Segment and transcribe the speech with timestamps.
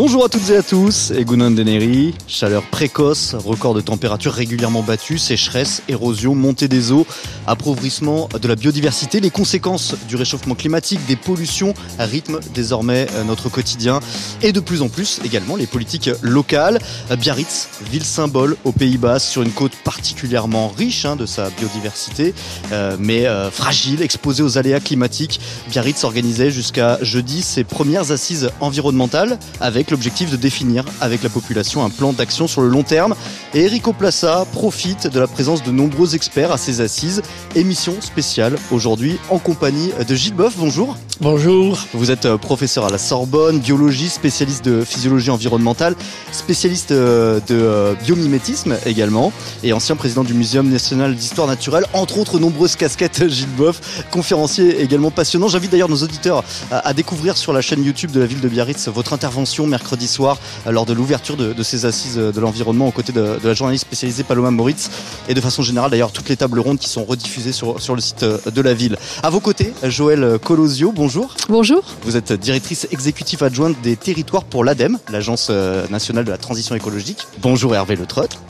[0.00, 5.18] Bonjour à toutes et à tous, Egunon Deneri, chaleur précoce, record de température régulièrement battu,
[5.18, 7.04] sécheresse, érosion, montée des eaux,
[7.48, 13.48] appauvrissement de la biodiversité, les conséquences du réchauffement climatique, des pollutions rythment désormais euh, notre
[13.48, 13.98] quotidien
[14.40, 16.78] et de plus en plus également les politiques locales.
[17.18, 22.34] Biarritz, ville symbole aux Pays-Bas sur une côte particulièrement riche hein, de sa biodiversité,
[22.70, 25.40] euh, mais euh, fragile, exposée aux aléas climatiques.
[25.70, 31.84] Biarritz organisait jusqu'à jeudi ses premières assises environnementales avec l'objectif de définir avec la population
[31.84, 33.14] un plan d'action sur le long terme.
[33.54, 37.22] Et Erico Plaza profite de la présence de nombreux experts à ces assises.
[37.54, 40.54] Émission spéciale aujourd'hui en compagnie de Gilles Boeuf.
[40.56, 40.96] Bonjour.
[41.20, 41.76] Bonjour.
[41.94, 45.96] Vous êtes euh, professeur à la Sorbonne, biologie, spécialiste de physiologie environnementale,
[46.30, 49.32] spécialiste euh, de euh, biomimétisme également,
[49.64, 54.80] et ancien président du Muséum national d'histoire naturelle, entre autres nombreuses casquettes, Gilles Boeuf, conférencier
[54.80, 55.48] également passionnant.
[55.48, 58.86] J'invite d'ailleurs nos auditeurs à, découvrir sur la chaîne YouTube de la ville de Biarritz
[58.86, 63.38] votre intervention mercredi soir lors de l'ouverture de, ces assises de l'environnement aux côtés de,
[63.42, 64.90] la journaliste spécialisée Paloma Moritz,
[65.28, 68.00] et de façon générale d'ailleurs toutes les tables rondes qui sont rediffusées sur, sur le
[68.00, 68.96] site de la ville.
[69.22, 71.82] À vos côtés, Joël Colosio, bonjour bonjour.
[72.02, 76.74] Vous êtes directrice exécutive adjointe des territoires pour l'ADEME, l'Agence euh, nationale de la transition
[76.74, 77.26] écologique.
[77.42, 78.06] Bonjour Hervé Le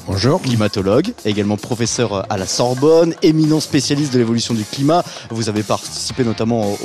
[0.06, 0.40] Bonjour.
[0.42, 5.02] Climatologue, également professeur à la Sorbonne, éminent spécialiste de l'évolution du climat.
[5.30, 6.76] Vous avez participé notamment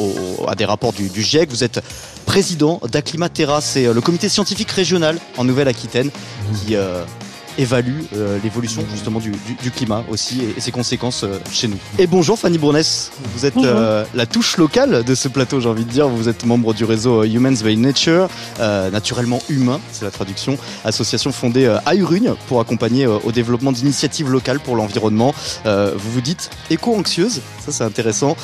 [0.47, 1.49] à des rapports du, GIEC.
[1.49, 1.81] Vous êtes
[2.23, 6.09] président d'Aclimatera, c'est euh, le comité scientifique régional en Nouvelle-Aquitaine
[6.65, 7.03] qui euh,
[7.57, 9.31] évalue euh, l'évolution justement du,
[9.71, 11.77] climat aussi et, ses conséquences euh, chez nous.
[11.97, 15.85] Et bonjour Fanny Bourness, vous êtes euh, la touche locale de ce plateau j'ai envie
[15.85, 18.29] de dire, vous êtes membre du réseau Humans by Nature,
[18.59, 24.59] naturellement humain, c'est la traduction, association fondée à Urugne pour accompagner au développement d'initiatives locales
[24.59, 25.33] pour l'environnement.
[25.65, 28.35] vous vous dites éco-anxieuse, ça c'est intéressant,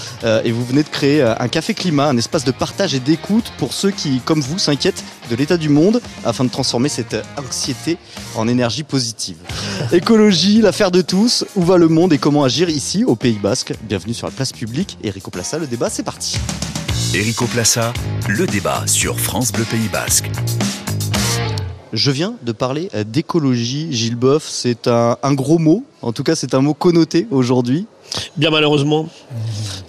[0.44, 3.73] et vous venez de créer un café climat, un espace de partage et d'écoute pour
[3.73, 7.97] ceux qui, comme vous, s'inquiètent de l'état du monde afin de transformer cette anxiété
[8.35, 9.38] en énergie positive
[9.91, 11.45] Écologie, l'affaire de tous.
[11.56, 13.73] Où va le monde et comment agir ici au Pays Basque?
[13.84, 14.97] Bienvenue sur la place publique.
[15.03, 16.38] Erico Plaza, le débat, c'est parti.
[17.13, 17.94] Erico Plaza,
[18.28, 20.29] le débat sur France Bleu Pays Basque.
[21.91, 24.47] Je viens de parler d'écologie, Gilles Boeuf.
[24.47, 25.84] C'est un, gros mot.
[26.01, 27.88] En tout cas, c'est un mot connoté aujourd'hui.
[28.38, 29.09] Bien malheureusement.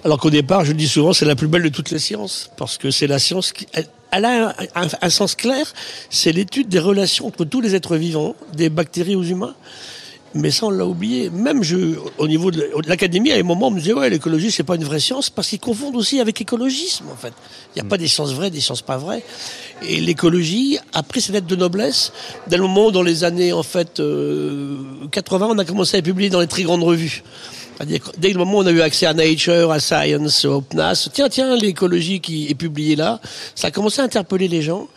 [0.03, 2.49] Alors qu'au départ, je le dis souvent, c'est la plus belle de toutes les sciences.
[2.57, 3.67] Parce que c'est la science qui
[4.11, 5.65] elle a un, sens clair,
[6.09, 9.55] c'est l'étude des relations entre tous les êtres vivants, des bactéries aux humains.
[10.33, 11.29] Mais ça, on l'a oublié.
[11.29, 14.63] Même je, au niveau de l'académie, à un moment, on me disait, ouais, l'écologie, c'est
[14.63, 17.33] pas une vraie science, parce qu'ils confondent aussi avec l'écologisme, en fait.
[17.75, 19.23] Il n'y a pas des sciences vraies, des sciences pas vraies.
[19.85, 22.13] Et l'écologie a pris ses lettres de noblesse
[22.47, 26.01] dès le moment où, dans les années, en fait, 80, euh, on a commencé à
[26.01, 27.23] publier dans les très grandes revues
[27.85, 31.29] dès le moment où on a eu accès à Nature, à Science, au PNAS, tiens,
[31.29, 33.19] tiens, l'écologie qui est publiée là,
[33.55, 34.87] ça a commencé à interpeller les gens.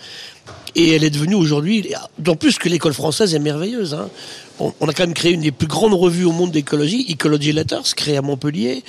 [0.77, 3.95] Et elle est devenue aujourd'hui, d'autant plus que l'école française est merveilleuse.
[3.95, 4.11] Hein.
[4.59, 7.95] On, a quand même créé une des plus grandes revues au monde d'écologie, Ecology Letters,
[7.97, 8.83] créée à Montpellier.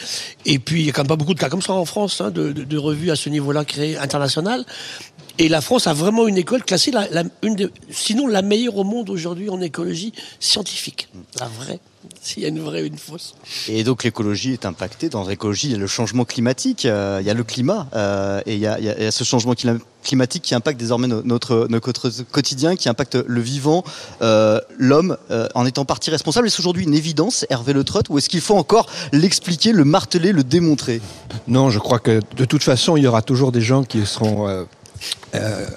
[0.46, 2.22] Et puis, il y a quand même pas beaucoup de cas comme ça en France,
[2.22, 4.64] hein, de, de, revues à ce niveau-là créées internationales.
[5.38, 9.10] Et la France a vraiment une école classée, la, une sinon la meilleure au monde
[9.10, 11.10] aujourd'hui en écologie scientifique.
[11.40, 11.80] La vraie.
[12.22, 13.36] S'il y a une vraie ou une fausse.
[13.68, 15.10] Et donc l'écologie est impactée.
[15.10, 18.42] Dans l'écologie, il y a le changement climatique, euh, il y a le climat, euh,
[18.46, 19.54] et il y, a, ce changement
[20.04, 21.92] climatique qui impacte désormais notre, notre
[22.32, 23.84] quotidien, qui impacte le vivant,
[24.22, 25.18] euh, l'homme,
[25.54, 26.48] en étant partie responsable.
[26.48, 30.32] Est-ce aujourd'hui une évidence, Hervé Le Trott, ou est-ce qu'il faut encore l'expliquer, le marteler,
[30.32, 31.02] le démontrer?
[31.48, 34.66] Non, je crois que de toute façon, il y aura toujours des gens qui seront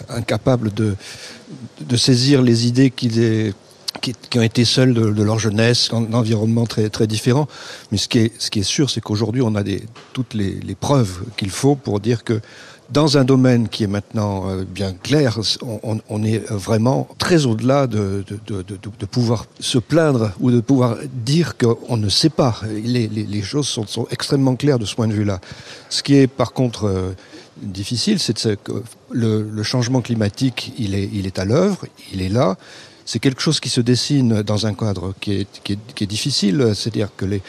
[0.08, 0.94] incapables de,
[1.80, 3.52] de saisir les idées qu'ils aient
[4.00, 7.48] qui, ont été seuls de, leur jeunesse, un environnement très, très différent.
[7.90, 9.62] Mais ce qui est, ce qui est sûr, c'est qu'aujourd'hui, on a
[10.12, 12.40] toutes les, preuves qu'il faut pour dire que
[12.90, 15.38] dans un domaine qui est maintenant euh, bien clair,
[15.82, 21.98] on, est vraiment très au-delà de, de, pouvoir se plaindre ou de pouvoir dire qu'on
[21.98, 22.60] ne sait pas.
[22.66, 25.40] Les, les, choses sont, sont, extrêmement claires de ce point de vue-là.
[25.90, 27.12] Ce qui est par contre euh,
[27.62, 32.28] difficile, c'est que le, le, changement climatique, il est, il est à l'œuvre, il est
[32.28, 32.56] là
[33.08, 37.08] c'est quelque chose qui se dessine dans un cadre qui est, qui est, difficile, c'est-à-dire
[37.16, 37.40] que les,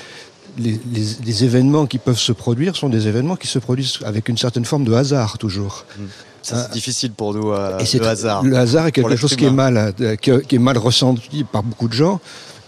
[0.58, 4.64] les, événements qui peuvent se produire sont des événements qui se produisent avec une certaine
[4.64, 5.86] forme de hasard toujours.
[5.98, 6.04] Mmh.
[6.44, 8.44] Ça, c'est difficile pour nous, euh, le hasard.
[8.44, 11.90] Le hasard est quelque chose qui est, mal, euh, qui, est mal ressenti par beaucoup
[11.90, 12.22] de gens.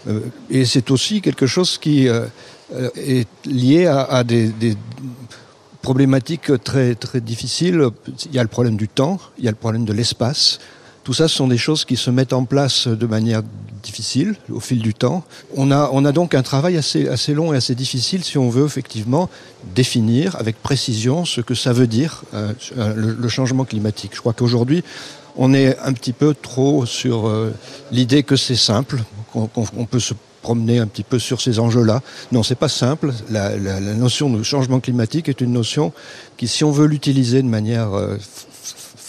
[0.06, 4.76] Euh, et c'est aussi quelque chose qui est lié à, des, des,
[5.82, 7.88] problématiques très, très difficiles.
[8.26, 10.58] Il y a le problème du temps, il y a le problème de l'espace.
[11.04, 13.42] Tout ça, ce sont des choses qui se mettent en place de manière
[13.82, 15.24] difficile au fil du temps.
[15.56, 18.48] On a, on a donc un travail assez, assez long et assez difficile si on
[18.48, 19.28] veut effectivement
[19.74, 22.52] définir avec précision ce que ça veut dire euh,
[22.94, 24.12] le, changement climatique.
[24.14, 24.84] Je crois qu'aujourd'hui,
[25.36, 27.52] on est un petit peu trop sur euh,
[27.90, 28.98] l'idée que c'est simple,
[29.32, 32.02] qu'on peut se promener un petit peu sur ces enjeux-là.
[32.32, 33.12] Non, c'est pas simple.
[33.30, 35.92] La, la, notion de changement climatique est une notion
[36.36, 38.18] qui, si on veut l'utiliser de manière euh,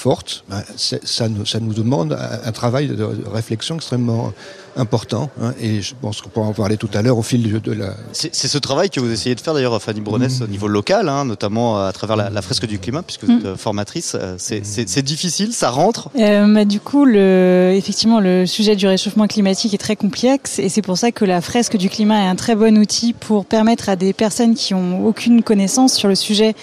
[0.03, 4.33] forte, ben, ça, nous, ça nous demande un, un travail de réflexion extrêmement
[4.75, 5.29] important.
[5.41, 7.93] Hein, et je pense qu'on pourra en parler tout à l'heure au fil de, la.
[8.11, 10.43] C'est ce travail que vous essayez de faire d'ailleurs, Fanny Bournès, mmh.
[10.43, 13.45] au niveau local, hein, notamment à travers la, la, fresque du climat, puisque vous êtes
[13.45, 13.55] mmh.
[13.57, 14.17] formatrice.
[14.37, 16.09] C'est difficile, ça rentre?
[16.17, 20.69] Euh, bah, Du coup, le, effectivement, le sujet du réchauffement climatique est très complexe et
[20.69, 23.89] c'est pour ça que la fresque du climat est un très bon outil pour permettre
[23.89, 26.55] à des personnes qui ont aucune connaissance sur le sujet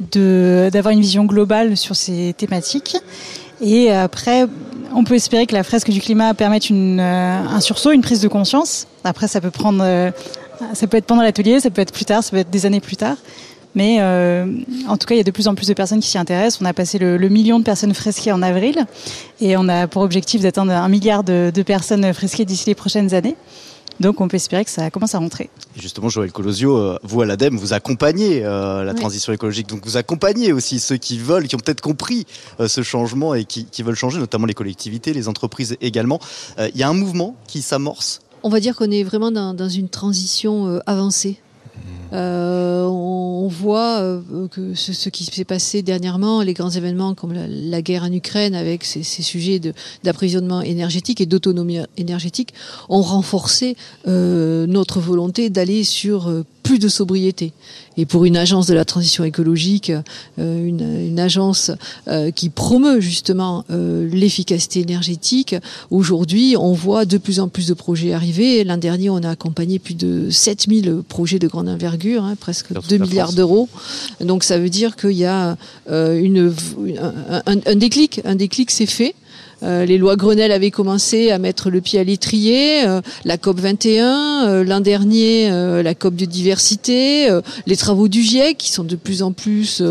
[0.00, 2.96] d'avoir une vision globale sur ces thématiques.
[3.60, 4.46] Et après,
[4.94, 8.20] on peut espérer que la fresque du climat permette une, euh, un sursaut, une prise
[8.20, 8.86] de conscience.
[9.04, 10.10] Après, ça peut prendre, euh,
[10.74, 12.80] ça peut être pendant l'atelier, ça peut être plus tard, ça peut être des années
[12.80, 13.16] plus tard.
[13.74, 14.46] Mais euh,
[14.88, 16.60] en tout cas, il y a de plus en plus de personnes qui s'y intéressent.
[16.62, 18.86] On a passé le, le, million de personnes fresquées en avril
[19.40, 23.14] et on a pour objectif d'atteindre un milliard de, de personnes fresquées d'ici les prochaines
[23.14, 23.36] années.
[24.00, 25.50] Donc on peut espérer que ça commence à rentrer.
[25.76, 28.98] Et justement, Joël Colosio, euh, vous à l'ADEME, vous accompagnez euh, la oui.
[28.98, 29.68] transition écologique.
[29.68, 32.26] Donc vous accompagnez aussi ceux qui veulent, qui ont peut-être compris
[32.60, 36.20] euh, ce changement et qui, qui, veulent changer, notamment les collectivités, les entreprises également.
[36.58, 38.20] Il y a un mouvement qui s'amorce?
[38.42, 41.40] On va dire qu'on est vraiment dans, dans une transition avancée
[42.12, 47.82] euh, on voit euh, que ce, qui s'est passé dernièrement, les grands événements comme la,
[47.82, 49.60] guerre en Ukraine avec ces, sujets
[50.04, 52.54] d'approvisionnement énergétique et d'autonomie énergétique,
[52.88, 53.76] ont renforcé
[54.06, 56.32] euh, notre volonté d'aller sur
[56.78, 57.52] plus de sobriété.
[57.96, 59.90] Et pour une agence de la transition écologique,
[60.38, 61.72] euh, une, une, agence
[62.06, 65.56] euh, qui promeut justement euh, l'efficacité énergétique,
[65.90, 68.62] aujourd'hui, on voit de plus en plus de projets arriver.
[68.62, 72.98] L'an dernier, on a accompagné plus de 7000 projets de grande envergure, hein, presque 2
[72.98, 73.68] milliards d'euros.
[74.20, 75.56] Donc ça veut dire qu'il y a
[75.88, 76.54] une,
[77.00, 79.14] un, un, un déclic, un déclic s'est fait.
[79.62, 83.58] Euh, les lois Grenelle avaient commencé à mettre le pied à l'étrier, euh, la COP
[83.60, 87.28] 21, euh, l'an dernier la COP de diversité,
[87.66, 89.82] les travaux du GIEC qui sont de plus en plus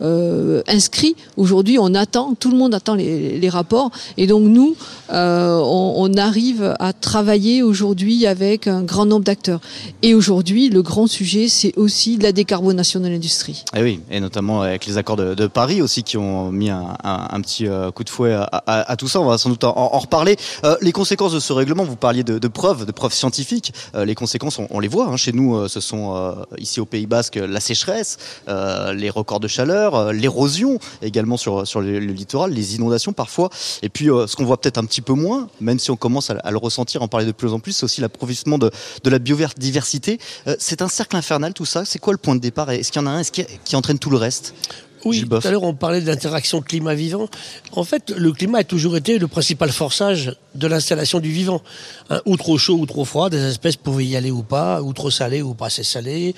[0.00, 1.16] inscrits.
[1.36, 4.76] Aujourd'hui, on attend, tout le monde attend les, rapports, et donc nous,
[5.10, 9.60] on, arrive à travailler aujourd'hui avec un grand nombre d'acteurs.
[10.02, 13.64] Et aujourd'hui, le grand sujet, c'est aussi la décarbonation de l'industrie.
[13.74, 17.40] Et eh oui, et notamment avec les accords de, Paris aussi qui ont mis un,
[17.42, 18.34] petit coup de fouet
[18.66, 20.36] à tout ça, on va sans doute en, reparler.
[20.64, 23.72] Euh, les conséquences de ce règlement, vous parliez de, preuves, de preuves scientifiques.
[23.94, 25.06] Euh, les conséquences, on, les voit.
[25.06, 25.16] Hein.
[25.16, 30.12] Chez nous, euh, ce sont ici au Pays Basque la sécheresse, les records de chaleur,
[30.12, 33.50] l'érosion également sur, sur le, littoral, les inondations parfois.
[33.82, 36.50] Et puis, ce qu'on voit peut-être un petit peu moins, même si on commence à,
[36.50, 38.70] le ressentir, en parler de plus en plus, c'est aussi l'approvissement de,
[39.04, 40.18] la biodiversité.
[40.58, 41.84] c'est un cercle infernal tout ça.
[41.84, 42.70] C'est quoi le point de départ?
[42.70, 43.22] Est-ce qu'il y en a un?
[43.22, 44.54] Qui entraîne tout le reste?
[45.04, 47.28] Oui, tout à l'heure on parlait de l'interaction climat-vivant.
[47.72, 51.62] En fait, le climat a toujours été le principal forçage de l'installation du vivant.
[52.10, 54.92] Hein, ou trop chaud ou trop froid, des espèces pouvaient y aller ou pas, ou
[54.92, 56.34] trop salé ou pas assez salé,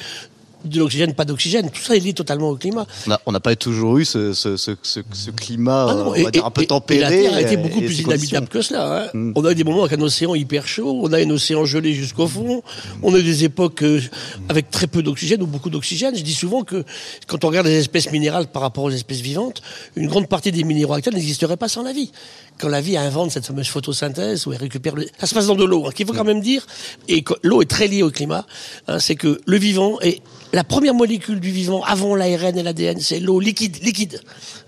[0.65, 1.71] de l'oxygène, pas d'oxygène.
[1.71, 2.87] Tout ça est lié totalement au climat.
[3.27, 6.51] On n'a pas toujours eu ce, ce, ce, ce climat ah non, et, dire, un
[6.51, 6.99] peu tempéré.
[6.99, 9.05] Et la Terre a été beaucoup plus inhabitable que cela.
[9.05, 9.07] Hein.
[9.15, 9.33] Mm.
[9.35, 11.93] On a eu des moments avec un océan hyper chaud, on a un océan gelé
[11.93, 12.63] jusqu'au fond,
[13.03, 14.01] on a eu des époques euh,
[14.49, 16.17] avec très peu d'oxygène ou beaucoup d'oxygène.
[16.17, 16.85] Je dis souvent que
[17.27, 19.63] quand on regarde les espèces minérales par rapport aux espèces vivantes,
[19.97, 22.13] une grande partie des minéraux actuels n'existeraient pas sans la vie.
[22.59, 25.07] Quand la vie invente cette fameuse photosynthèse où elle récupère le...
[25.19, 26.67] Ça se passe dans de l'eau, hein, qu'il faut quand même dire,
[27.09, 28.47] et l'eau est très liée au climat,
[28.87, 30.23] hein, c'est que le vivant est
[30.55, 34.21] la première molécule du vivant avant l'ARN et l'ADN, c'est l'eau liquide, liquide.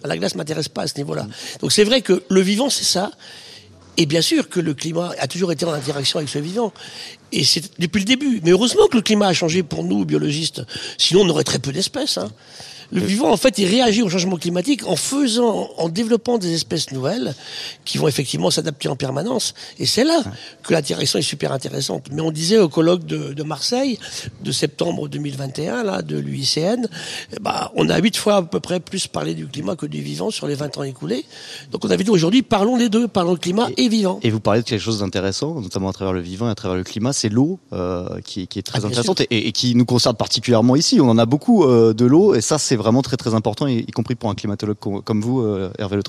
[0.05, 1.27] La glace m'intéresse pas à ce niveau-là.
[1.61, 3.13] Donc c'est vrai que le vivant, c'est ça.
[3.97, 6.73] Et bien sûr que le climat a toujours été en interaction avec ce vivant.
[7.33, 8.41] Et c'est depuis le début.
[8.43, 10.63] Mais heureusement que le climat a changé pour nous, biologistes.
[10.99, 12.19] Sinon, on aurait très peu d'espèces.
[12.19, 12.31] Hein.
[12.93, 16.93] Le vivant, en fait, il réagit au changement climatique en faisant, en développant des espèces
[16.93, 17.35] nouvelles
[17.85, 19.55] qui vont effectivement s'adapter en permanence.
[19.79, 20.23] Et c'est là
[20.63, 22.07] que l'interaction est super intéressante.
[22.13, 23.99] Mais on disait au colloque de, de Marseille,
[24.43, 26.87] de septembre 2021, là, de l'UICN,
[27.41, 30.31] bah, on a huit fois à peu près plus parlé du climat que du vivant
[30.31, 31.25] sur les 20 ans écoulés.
[31.71, 34.21] Donc on avait dit aujourd'hui, parlons les deux, parlons climat et, et, vivant.
[34.23, 36.77] Et vous parlez de quelque chose d'intéressant, notamment à travers le vivant et à travers
[36.77, 39.85] le climat, c'est l'eau euh, qui, qui, est très ah, intéressante et, et, qui nous
[39.85, 41.01] concerne particulièrement ici.
[41.01, 43.67] On en a beaucoup euh, de l'eau et ça, c'est c'est vraiment très très important,
[43.67, 46.03] y, compris pour un climatologue comme vous, euh, Hervé Le.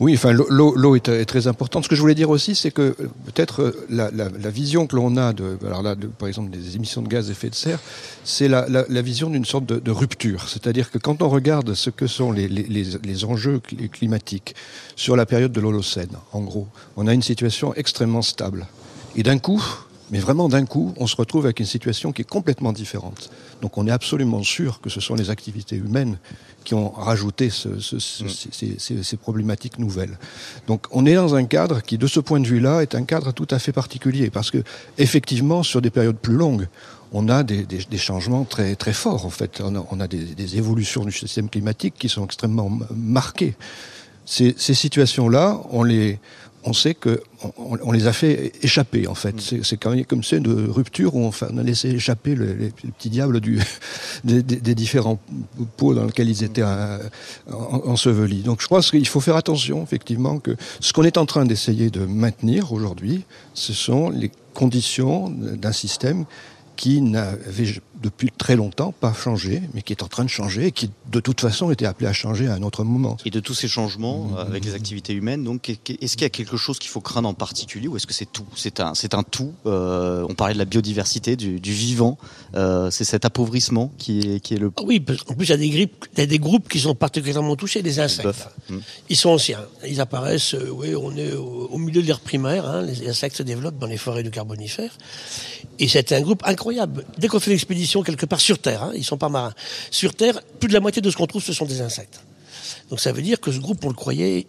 [0.00, 1.84] Oui, enfin, l'eau est, très importante.
[1.84, 5.16] Ce que je voulais dire aussi, c'est que euh, peut-être euh, la, vision que l'on
[5.16, 7.78] a, de, alors là, par exemple, des émissions de gaz à effet de serre,
[8.22, 8.62] c'est la,
[9.02, 10.46] vision d'une sorte de, rupture.
[10.50, 13.60] C'est-à-dire que quand on regarde ce que sont les enjeux
[13.92, 14.54] climatiques
[14.96, 16.68] sur la période de l'Holocène, en gros,
[16.98, 18.66] on a une situation extrêmement stable.
[19.16, 19.64] Et d'un coup,
[20.10, 23.30] Mais vraiment, d'un coup, on se retrouve avec une situation qui est complètement différente.
[23.64, 26.18] Donc on est absolument sûr que ce sont les activités humaines
[26.64, 30.18] qui ont rajouté ce, ce, ce, ces, ces, ces, problématiques nouvelles.
[30.66, 33.32] Donc on est dans un cadre qui, de ce point de vue-là, est un cadre
[33.32, 34.62] tout à fait particulier, parce que
[34.98, 36.68] effectivement, sur des périodes plus longues,
[37.12, 39.62] on a des, des, des, changements très, très forts, en fait.
[39.64, 43.56] On a, on a des, des, évolutions du système climatique qui sont extrêmement marquées.
[44.26, 46.18] Ces, ces situations-là, on les,
[46.64, 47.22] on sait que
[47.58, 49.34] on, les a fait échapper en fait.
[49.34, 49.62] Mm.
[49.62, 52.72] C'est quand même comme c'est de rupture où on, on, a laissé échapper le, les,
[52.82, 53.60] les, petits diables du,
[54.24, 55.20] des, des, des, différents
[55.76, 56.98] pots dans lesquels ils étaient euh,
[57.48, 58.42] ensevelis.
[58.42, 61.90] Donc je crois qu'il faut faire attention effectivement que ce qu'on est en train d'essayer
[61.90, 66.24] de maintenir aujourd'hui, ce sont les conditions d'un système
[66.76, 70.72] qui n'avait depuis très longtemps pas changé, mais qui est en train de changer et
[70.72, 73.16] qui de toute façon était appelé à changer à un autre moment.
[73.24, 74.36] Et de tous ces changements mmh.
[74.36, 77.34] avec les activités humaines, donc est-ce qu'il y a quelque chose qu'il faut craindre en
[77.34, 78.44] particulier ou est-ce que c'est tout?
[78.56, 79.52] C'est un, c'est un tout.
[79.66, 82.18] Euh, on parlait de la biodiversité, du, du vivant.
[82.54, 84.70] Euh, c'est cet appauvrissement qui est, qui est le.
[84.76, 86.80] Ah oui, en plus il y a des, grippes, il y a des groupes qui
[86.80, 88.48] sont particulièrement touchés, les insectes.
[88.68, 88.76] Mmh.
[89.08, 89.64] Ils sont anciens.
[89.88, 90.54] Ils apparaissent.
[90.54, 92.66] Euh, oui, on est au, au milieu de l'ère primaire.
[92.66, 94.98] Hein, les insectes se développent dans les forêts du Carbonifère.
[95.78, 96.63] Et c'est un groupe incroyable.
[97.18, 99.54] Dès qu'on fait l'expédition quelque part sur Terre, hein, ils sont pas marins,
[99.90, 102.20] sur Terre, plus de la moitié de ce qu'on trouve, ce sont des insectes.
[102.90, 104.46] Donc ça veut dire que ce groupe, on le croyait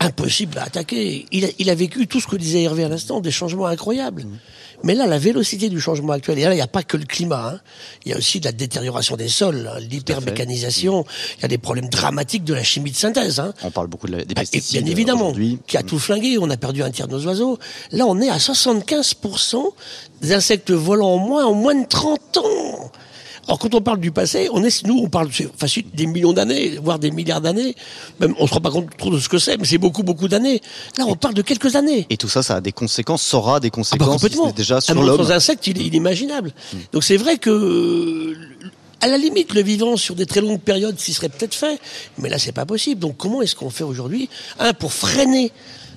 [0.00, 1.26] impossible à attaquer.
[1.32, 4.24] Il a, vécu tout ce que disait Hervé à l'instant, des changements incroyables.
[4.24, 4.38] Mmh.
[4.84, 7.06] Mais là, la vélocité du changement actuel, et là, il n'y a pas que le
[7.06, 7.60] climat, hein.
[8.04, 11.04] il y a aussi de la détérioration des sols, hein, l'hypermécanisation,
[11.38, 13.40] il y a des problèmes dramatiques de la chimie de synthèse.
[13.40, 13.54] Hein.
[13.62, 14.76] On parle beaucoup de la, des pesticides.
[14.76, 15.34] Et bien évidemment,
[15.66, 17.58] qui a tout flingué, on a perdu un tiers de nos oiseaux.
[17.92, 19.64] Là, on est à 75%
[20.20, 22.92] des insectes volants en moins en moins de 30 ans.
[23.46, 26.78] Alors quand on parle du passé, on est, nous, on parle enfin, des millions d'années,
[26.82, 27.74] voire des milliards d'années.
[28.20, 30.28] Même, on se rend pas compte trop de ce que c'est, mais c'est beaucoup, beaucoup
[30.28, 30.60] d'années.
[30.98, 32.06] Là, on parle de quelques années.
[32.10, 34.06] Et tout ça, ça a des conséquences, ça aura des conséquences.
[34.08, 34.50] Ah bah complètement.
[34.52, 35.18] déjà sur l'homme.
[35.18, 36.52] Sans insectes, il est inimaginable.
[36.72, 36.76] Mmh.
[36.92, 38.34] Donc c'est vrai que
[39.04, 41.78] à la limite, le vivant sur des très longues périodes, s'y serait peut-être fait,
[42.16, 43.00] mais là, c'est pas possible.
[43.00, 45.52] Donc, comment est-ce qu'on fait aujourd'hui, un, pour freiner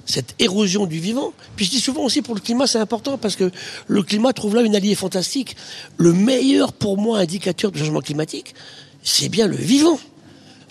[0.07, 1.33] cette érosion du vivant.
[1.55, 3.51] Puis je dis souvent aussi pour le climat, c'est important parce que
[3.87, 5.55] le climat trouve là une alliée fantastique.
[5.97, 8.55] Le meilleur pour moi indicateur du changement climatique,
[9.03, 9.99] c'est bien le vivant.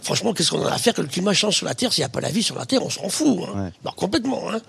[0.06, 2.06] Franchement, qu'est-ce qu'on a à faire que le climat change sur la Terre S'il n'y
[2.06, 3.40] a pas la vie sur la Terre, on s'en fout.
[3.42, 3.60] Hein.
[3.60, 3.70] Ouais.
[3.82, 4.48] Alors, complètement.
[4.48, 4.60] Hein.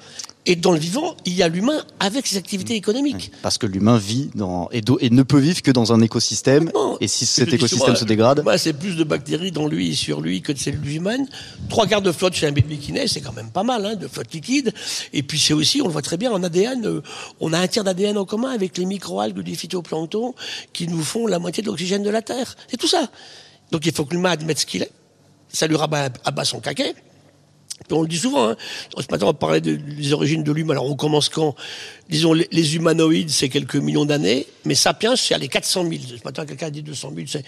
[0.48, 3.32] Et dans le vivant, il y a l'humain avec ses activités économiques.
[3.44, 6.72] Parce que l'humain vit dans et, et, ne peut vivre que dans un écosystème.
[7.02, 10.42] Et si cet écosystème se dégrade, bah, c'est plus de bactéries dans lui, sur lui,
[10.42, 11.28] que de cellules humaines.
[11.70, 13.96] Trois quarts de flotte chez un bébé qui naît, c'est quand même pas mal, hein,
[13.96, 14.74] de flotte liquide.
[15.14, 17.04] Et puis c'est aussi, on le voit très bien en ADN, euh,
[17.42, 20.34] on a un tiers d'ADN en commun avec les microalgues du phytoplancton
[20.74, 22.56] qui nous font la moitié de l'oxygène de la Terre.
[22.68, 23.12] C'est tout ça.
[23.70, 24.92] Donc il faut que l'humain admette ce qu'il est
[25.50, 26.94] ça lui rabat à son caquet.
[27.88, 28.50] Puis on le dit souvent.
[28.50, 28.56] Hein.
[28.98, 30.74] Ce matin, on parlait de, des origines de l'humain.
[30.74, 31.56] Alors, on commence quand
[32.10, 35.94] Disons, les, humanoïdes, c'est quelques millions d'années, mais Sapiens, c'est à les 400 000.
[36.20, 37.44] Ce matin, quelqu'un a dit 200 000.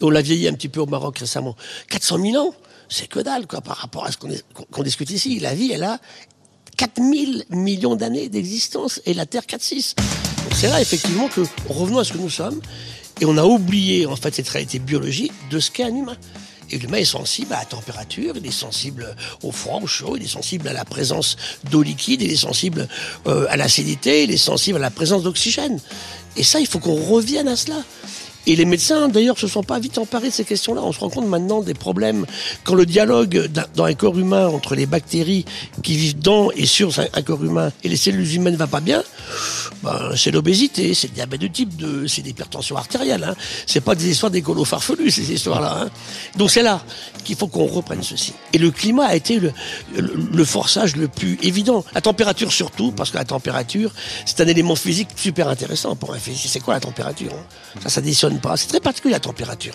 [0.00, 1.56] On l'a vieilli un petit peu au Maroc récemment.
[1.88, 2.54] 400 000 ans,
[2.88, 5.38] c'est que dalle, quoi, par rapport à ce qu'on qu discute ici.
[5.38, 5.98] La vie, elle a
[6.76, 7.10] 4 000
[7.50, 9.94] millions d'années d'existence et la Terre 4-6.
[9.96, 12.60] Donc, c'est là, effectivement, que, revenons à ce que nous sommes,
[13.20, 16.16] et on a oublié, en fait, cette réalité biologique de ce qu'est un humain.
[16.70, 20.24] Et l'humain est sensible à la température, il est sensible au froid, au chaud, il
[20.24, 21.36] est sensible à la présence
[21.70, 22.88] d'eau liquide, il est sensible
[23.26, 25.80] euh, à l'acidité, il est sensible à la présence d'oxygène.
[26.36, 27.82] Et ça, il faut qu'on revienne à cela.
[28.46, 30.80] Et les médecins, d'ailleurs, se sont pas vite emparés de ces questions-là.
[30.82, 32.26] On se rend compte maintenant des problèmes
[32.64, 35.44] quand le dialogue dans un corps humain entre les bactéries
[35.82, 39.02] qui vivent dans et sur un corps humain et les cellules humaines va pas bien.
[39.82, 43.24] Ben, c'est l'obésité, c'est le diabète de type 2, c'est l'hypertension artérielle.
[43.24, 43.34] Hein.
[43.66, 45.82] C'est pas des histoires d'écolo farfelus, ces histoires-là.
[45.82, 45.90] Hein.
[46.36, 46.82] Donc c'est là
[47.24, 48.32] qu'il faut qu'on reprenne ceci.
[48.52, 51.84] Et le climat a été le, forçage le plus évident.
[51.94, 53.92] La température surtout, parce que la température,
[54.26, 56.50] c'est un élément physique super intéressant pour un physicien.
[56.50, 57.80] C'est quoi la température hein?
[57.82, 58.00] Ça, ça
[58.38, 58.56] pas.
[58.56, 59.74] C'est très particulier la température.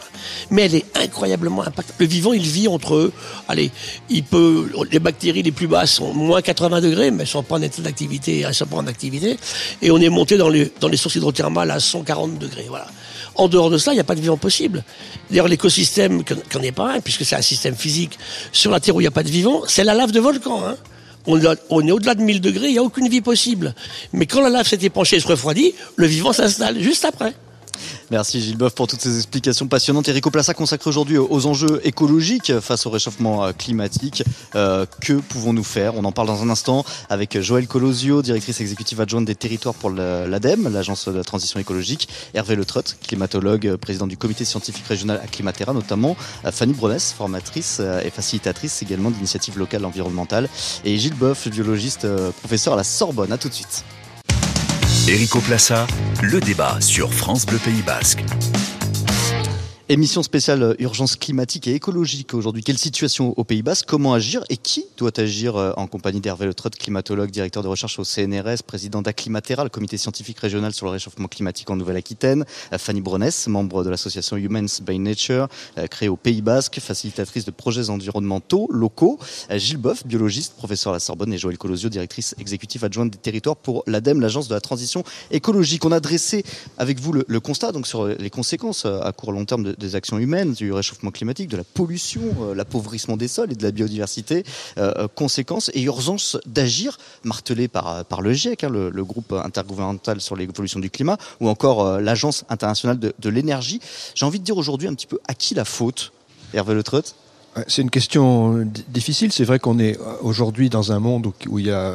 [0.49, 1.95] Mais elle est incroyablement impactante.
[1.99, 3.11] Le vivant, il vit entre,
[3.47, 3.71] allez,
[4.09, 7.55] il peut, les bactéries les plus basses sont moins 80 degrés, mais elles sont pas
[7.55, 9.37] en état d'activité, elles sont pas en activité.
[9.81, 12.65] Et on est monté dans les, dans les sources hydrothermales à 140 degrés.
[12.67, 12.87] Voilà.
[13.35, 14.83] En dehors de ça, il n'y a pas de vivant possible.
[15.29, 18.17] D'ailleurs, l'écosystème, qu'en est pas un, puisque c'est un système physique,
[18.51, 20.65] sur la Terre où il n'y a pas de vivant, c'est la lave de volcan.
[20.65, 20.75] Hein.
[21.27, 23.73] On, est au-delà de 1000 degrés, il n'y a aucune vie possible.
[24.13, 27.33] Mais quand la lave s'est épanchée et se refroidit, le vivant s'installe juste après.
[28.11, 30.07] Merci Gilles Boeuf pour toutes ces explications passionnantes.
[30.07, 34.23] Erico Plassa consacre aujourd'hui aux enjeux écologiques face au réchauffement climatique.
[34.55, 35.95] Euh, que pouvons-nous faire?
[35.95, 39.89] On en parle dans un instant avec Joëlle Colosio, directrice exécutive adjointe des territoires pour
[39.89, 42.07] l'ADEME, l'agence de la transition écologique.
[42.33, 46.15] Hervé Le Trott, climatologue, président du comité scientifique régional à Climatera notamment.
[46.51, 50.49] Fanny Bronès, formatrice et facilitatrice également d'initiatives locales environnementales.
[50.83, 52.07] Et Gilles Boeuf, biologiste,
[52.39, 53.31] professeur à la Sorbonne.
[53.31, 53.83] À tout de suite.
[55.07, 55.85] Erico Plassa,
[56.23, 58.23] le débat sur France Bleu Pays Basque.
[59.87, 62.63] Émission spéciale euh, urgence climatique et écologique aujourd'hui.
[62.63, 63.85] Quelle situation au Pays Basque?
[63.85, 64.43] Comment agir?
[64.49, 68.63] Et qui doit agir euh, en compagnie d'Hervé Le climatologue, directeur de recherche au CNRS,
[68.65, 72.45] président d'Acclimatera, le comité scientifique régional sur le réchauffement climatique en Nouvelle-Aquitaine.
[72.73, 75.49] Euh, Fanny Bronès, membre de l'association Humans by Nature,
[75.91, 79.19] créée au Pays Basque, facilitatrice de projets environnementaux locaux.
[79.51, 83.55] Gilles Boeuf, biologiste, professeur à la Sorbonne, et Joël Colosio, directrice exécutive adjointe des territoires
[83.55, 85.85] pour l'ADEME, l'agence de la transition écologique.
[85.85, 86.43] On a dressé
[86.79, 90.17] avec vous le, constat donc sur les conséquences à court long terme de, des actions
[90.17, 94.43] humaines, du réchauffement climatique, de la pollution, euh, l'appauvrissement des sols et de la biodiversité.
[94.77, 100.21] Euh, euh, conséquences et urgence d'agir, martelé par, par le GIEC, hein, le, groupe intergouvernemental
[100.21, 103.79] sur l'évolution du climat, ou encore l'Agence internationale de, l'énergie.
[104.15, 106.11] J'ai envie de dire aujourd'hui un petit peu à qui la faute,
[106.53, 106.83] Hervé Le
[107.67, 109.31] c'est une question difficile.
[109.31, 111.93] C'est vrai qu'on est aujourd'hui dans un monde où, il y a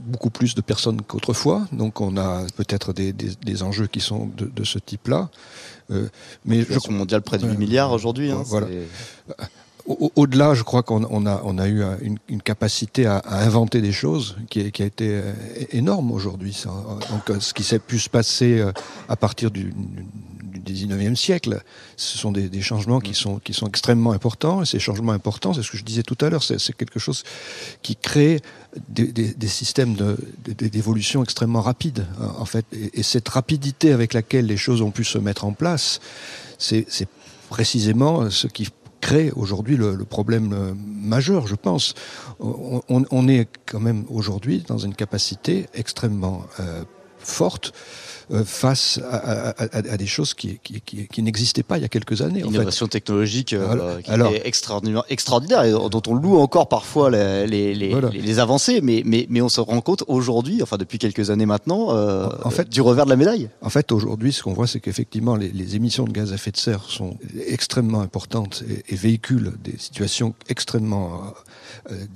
[0.00, 4.78] beaucoup plus de personnes qu'autrefois, donc on a peut-être des, enjeux qui sont de ce
[4.78, 5.30] type-là.
[5.90, 6.08] Euh,
[6.44, 8.30] mais je mondial près de 8 milliards aujourd'hui.
[8.30, 8.66] Hein, voilà.
[10.16, 11.82] Au-delà, je crois qu'on a, eu
[12.28, 15.32] une, capacité à, inventer des choses qui, a été euh,
[15.72, 16.62] énorme aujourd'hui.
[17.10, 18.62] Donc, euh, ce qui s'est pu se passer
[19.08, 19.72] à partir du,
[20.58, 21.62] du 19e siècle,
[21.96, 24.62] ce sont des, changements qui sont, extrêmement importants.
[24.62, 27.24] Et ces changements importants, c'est ce que je disais tout à l'heure, c'est quelque chose
[27.82, 28.40] qui crée
[28.88, 29.96] des, des systèmes
[30.44, 32.06] d'évolution extrêmement rapides,
[32.38, 32.66] en fait.
[32.94, 36.00] Et, cette rapidité avec laquelle les choses ont pu se mettre en place,
[36.58, 36.86] c'est
[37.48, 38.68] précisément ce qui
[39.00, 41.94] crée aujourd'hui le, problème euh, majeur, je pense.
[42.40, 46.84] On, est quand même aujourd'hui dans une capacité extrêmement euh,
[47.18, 47.72] forte
[48.44, 52.40] face à, des choses qui, qui, n'existaient pas il y a quelques années.
[52.40, 57.74] Innovation technologique euh, qui est extraordinaire, extraordinaire et dont on loue encore parfois les, les,
[57.74, 61.94] les, avancées, mais, mais, mais on se rend compte aujourd'hui, enfin depuis quelques années maintenant,
[61.94, 63.48] euh, en fait, du revers de la médaille.
[63.62, 66.56] En fait, aujourd'hui, ce qu'on voit, c'est qu'effectivement, les, émissions de gaz à effet de
[66.56, 71.34] serre sont extrêmement importantes et, véhiculent des situations extrêmement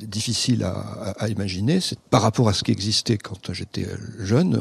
[0.00, 1.78] difficiles à, à, imaginer.
[2.10, 3.86] Par rapport à ce qui existait quand j'étais
[4.18, 4.60] jeune,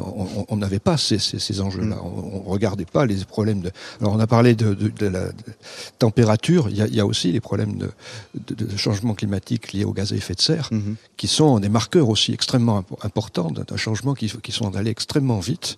[0.49, 1.95] on n'avait pas ces ces enjeux-là.
[1.95, 2.01] Mm.
[2.04, 3.71] On, ne regardait pas les problèmes de.
[3.99, 4.75] Alors on a parlé de,
[5.06, 5.30] la
[5.99, 6.69] température.
[6.69, 10.41] Il y, a, aussi les problèmes de, changement climatique liés aux gaz à effet de
[10.41, 10.95] serre, mm-hmm.
[11.17, 15.77] qui sont des marqueurs aussi extrêmement importants d'un changement qui, qui, sont allés extrêmement vite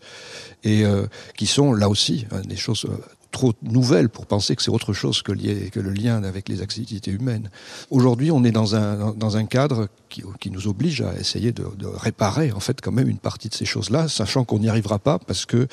[0.63, 1.05] et euh,
[1.37, 2.97] qui sont là aussi hein, des choses euh,
[3.33, 7.49] trop nouvelles pour penser que c'est autre chose que, le lien avec les activités humaines.
[7.89, 12.51] Aujourd'hui, on est dans un, cadre qui, qui, nous oblige à essayer de, de, réparer
[12.53, 15.45] en fait quand même une partie de ces choses-là, sachant qu'on n'y arrivera pas parce
[15.45, 15.67] que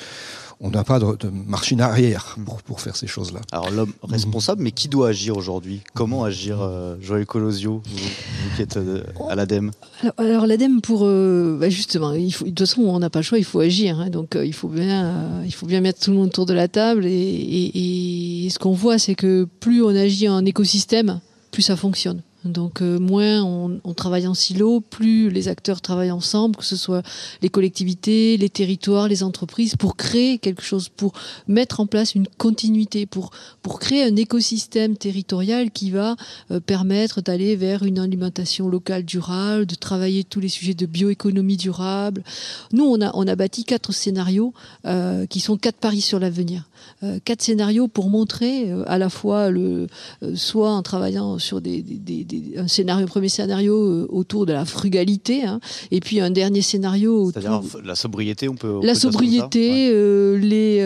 [0.61, 3.41] on n'a pas de, de, machine arrière pour, pour faire ces choses-là.
[3.51, 5.81] Alors l'homme responsable, mais qui doit agir aujourd'hui?
[5.93, 9.71] Comment agir, euh, Joël Colosio, vous, qui êtes euh, à l'ADEME?
[10.17, 13.23] Alors, l'ADEME, pour euh, bah justement, il faut, de toute façon, on n'a pas le
[13.23, 13.99] choix, il faut agir.
[13.99, 16.67] Hein, donc il faut bien, il faut bien mettre tout le monde autour de la
[16.67, 17.05] table.
[17.05, 21.21] Et, et, et ce qu'on voit, c'est que plus on agit en écosystème,
[21.51, 22.21] plus ça fonctionne.
[22.45, 27.03] Donc euh, moins on, travaille en silo, plus les acteurs travaillent ensemble, que ce soit
[27.41, 31.13] les collectivités, les territoires, les entreprises, pour créer quelque chose, pour
[31.47, 33.29] mettre en place une continuité, pour,
[33.61, 36.15] pour créer un écosystème territorial qui va
[36.49, 41.57] euh, permettre d'aller vers une alimentation locale durable, de travailler tous les sujets de bioéconomie
[41.57, 42.23] durable.
[42.71, 44.53] Nous, on a, on a bâti quatre scénarios
[44.85, 46.63] euh, qui sont quatre paris sur l'avenir.
[47.03, 49.87] Euh, quatre scénarios pour montrer euh, à la fois le
[50.21, 54.65] euh, soit en travaillant sur des, des, des, un scénario premier scénario autour de la
[54.65, 59.91] frugalité hein, et puis un dernier scénario c'est-à-dire la sobriété on peut la sobriété
[60.37, 60.81] les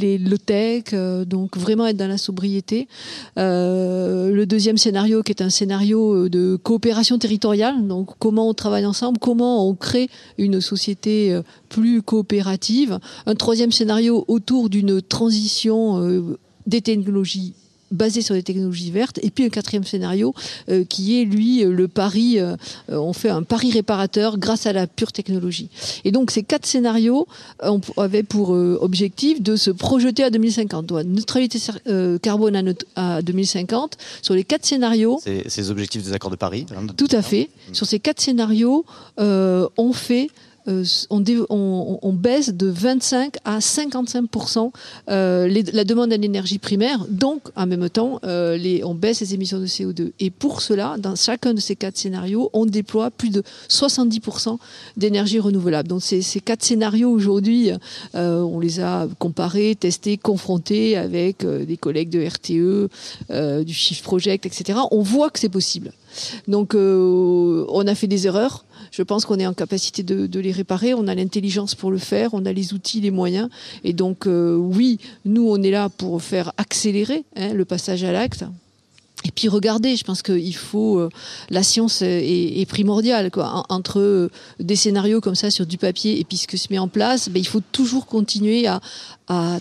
[0.00, 0.92] les low tech
[1.26, 2.88] donc vraiment être dans la sobriété.
[3.36, 9.18] Le deuxième scénario qui est un scénario de coopération territoriale donc comment on travaille ensemble
[9.18, 11.40] comment on crée une société
[11.72, 12.98] plus coopérative.
[13.26, 17.54] Un troisième scénario autour d'une transition euh, des technologies
[17.90, 20.34] basées sur des technologies vertes, et puis un quatrième scénario
[20.70, 22.56] euh, qui est lui le pari, euh,
[22.88, 25.68] on fait un pari réparateur grâce à la pure technologie.
[26.04, 27.26] Et donc ces quatre scénarios
[27.62, 31.58] on avaient pour objectif de se projeter à 2050, donc neutralité
[32.22, 33.98] carbone à, 2050.
[34.22, 36.64] Sur les quatre scénarios, c'est ces objectifs des accords de Paris.
[36.74, 37.50] Hein, tout à fait.
[37.74, 38.86] Sur ces quatre scénarios,
[39.18, 40.28] on fait
[40.68, 44.70] euh, on, baisse de 25 à 55%
[45.08, 49.66] euh, la demande d'énergie primaire, donc en même temps, euh, on baisse les émissions de
[49.66, 50.12] CO2.
[50.20, 54.58] Et pour cela, dans chacun de ces quatre scénarios, on déploie plus de 70%
[54.96, 55.88] d'énergie renouvelable.
[55.88, 57.70] Donc ces, quatre scénarios aujourd'hui,
[58.14, 64.78] on les a comparés, testés, confrontés avec des collègues de RTE, du Shift Project, etc.
[64.90, 65.92] On voit que c'est possible.
[66.46, 70.94] Donc on a fait des erreurs je pense qu'on est en capacité de, les réparer.
[70.94, 73.48] On a l'intelligence pour le faire, on a les outils, les moyens.
[73.84, 78.12] Et donc, euh, oui, nous, on est là pour faire accélérer hein, le passage à
[78.12, 78.44] l'acte.
[79.24, 81.08] Et puis regardez, je pense qu'il faut euh,
[81.48, 83.30] la science est, primordiale
[83.68, 86.78] entre euh, des scénarios comme ça sur du papier et puis ce que se met
[86.78, 88.80] en place, ben, il faut toujours continuer à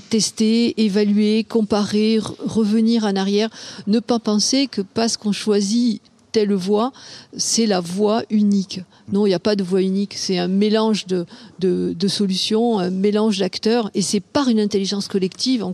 [0.10, 3.50] tester, évaluer, comparer, revenir en arrière,
[3.88, 6.91] ne pas penser que parce qu'on choisit telle voie,
[7.36, 8.82] c'est la voie unique.
[9.12, 10.13] Non, il n'y a pas de voie unique.
[10.15, 15.65] C'est un mélange de, solutions, un mélange d'acteurs, et c'est par une intelligence collective.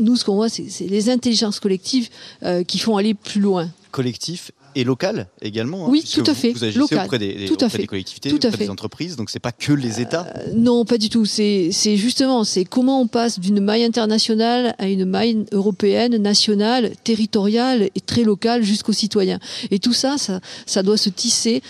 [0.00, 2.08] Nous, ce qu'on voit, c'est les intelligences collectives
[2.42, 3.68] euh, qui font aller plus loin.
[3.92, 5.86] Collectif et local également.
[5.86, 6.52] Hein, oui, tout à fait.
[6.52, 7.06] Vous agissez local.
[7.06, 7.78] auprès des, tout auprès à fait.
[7.78, 8.64] des collectivités, tout à auprès fait.
[8.64, 10.26] des entreprises, donc c'est pas que les États.
[10.36, 11.24] Euh, non, pas du tout.
[11.24, 17.88] C'est justement, c'est comment on passe d'une maille internationale à une maille européenne, nationale, territoriale
[17.94, 19.40] et très locale jusqu'aux citoyens.
[19.70, 21.62] Et tout ça, ça, ça doit se tisser.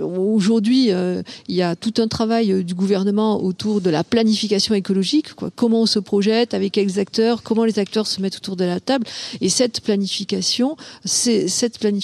[0.00, 4.74] Aujourd'hui, euh, il y a tout un travail euh, du gouvernement autour de la planification
[4.74, 5.34] écologique.
[5.34, 5.50] Quoi.
[5.54, 8.80] Comment on se projette, avec quels acteurs, comment les acteurs se mettent autour de la
[8.80, 9.06] table.
[9.42, 11.97] Et cette planification, cette planification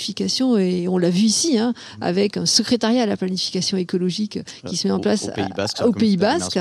[0.59, 4.87] et on l'a vu ici, hein, avec un secrétariat à la planification écologique qui se
[4.87, 5.29] met en place
[5.85, 6.59] au, Pays Basque.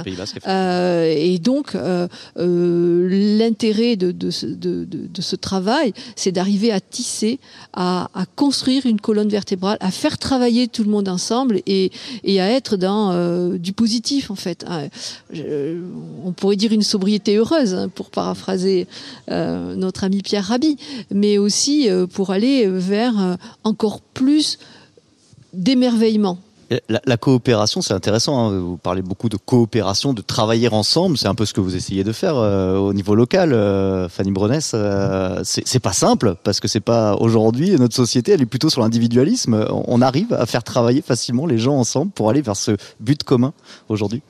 [0.48, 6.80] Euh, et donc, euh, euh, l'intérêt de, de, de, de, ce travail, c'est d'arriver à
[6.80, 7.40] tisser,
[7.74, 11.92] à, à, construire une colonne vertébrale, à faire travailler tout le monde ensemble et,
[12.24, 14.66] et à être dans euh, du positif, en fait.
[15.32, 15.78] Je,
[16.24, 18.88] on pourrait dire une sobriété heureuse, hein, pour paraphraser
[19.30, 20.78] notre ami Pierre Rabhi,
[21.12, 23.14] mais aussi pour aller vers
[23.64, 24.60] encore plus
[25.54, 26.40] d'émerveillement.
[26.88, 28.48] La, coopération, c'est intéressant.
[28.50, 28.60] Hein.
[28.60, 31.18] Vous parlez beaucoup de coopération, de travailler ensemble.
[31.18, 34.32] C'est un peu ce que vous essayez de faire euh, au niveau local, euh, Fanny
[34.32, 34.72] Bronès.
[34.74, 38.32] Euh, c'est pas simple parce que c'est pas aujourd'hui notre société.
[38.32, 39.66] Elle est plutôt sur l'individualisme.
[39.70, 43.54] On arrive à faire travailler facilement les gens ensemble pour aller vers ce but commun
[43.90, 44.22] aujourd'hui.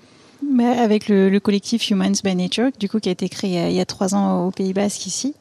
[0.52, 3.76] Mais avec le, le, collectif Humans by Nature, du coup, qui a été créé il
[3.76, 5.34] y a trois ans au Pays Basque ici,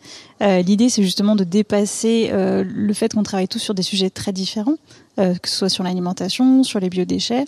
[0.43, 4.11] euh, l'idée c'est justement de dépasser euh, le fait qu'on travaille tous sur des sujets
[4.11, 4.77] très différents,
[5.19, 7.45] euh, que ce soit sur l'alimentation, sur les biodéchets,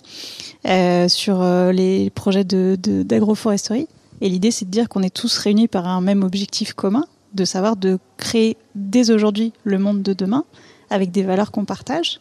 [0.67, 3.87] euh, sur euh, les projets d'agroforesterie.
[4.21, 7.43] Et l'idée c'est de dire qu'on est tous réunis par un même objectif commun, de
[7.43, 10.45] savoir de créer dès aujourd'hui le monde de demain
[10.89, 12.19] avec des valeurs qu'on partage.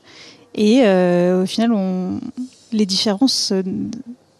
[0.55, 1.73] Et euh, au final,
[2.73, 3.53] les différences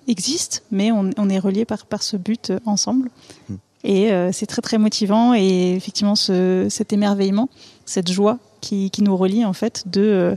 [0.09, 3.11] existe, mais on, on, est relié par, par ce but ensemble.
[3.49, 3.55] Mmh.
[3.85, 7.51] Et euh, c'est très très motivant et effectivement ce, cet émerveillement,
[7.85, 10.37] cette joie qui, qui, nous relie en fait de, euh,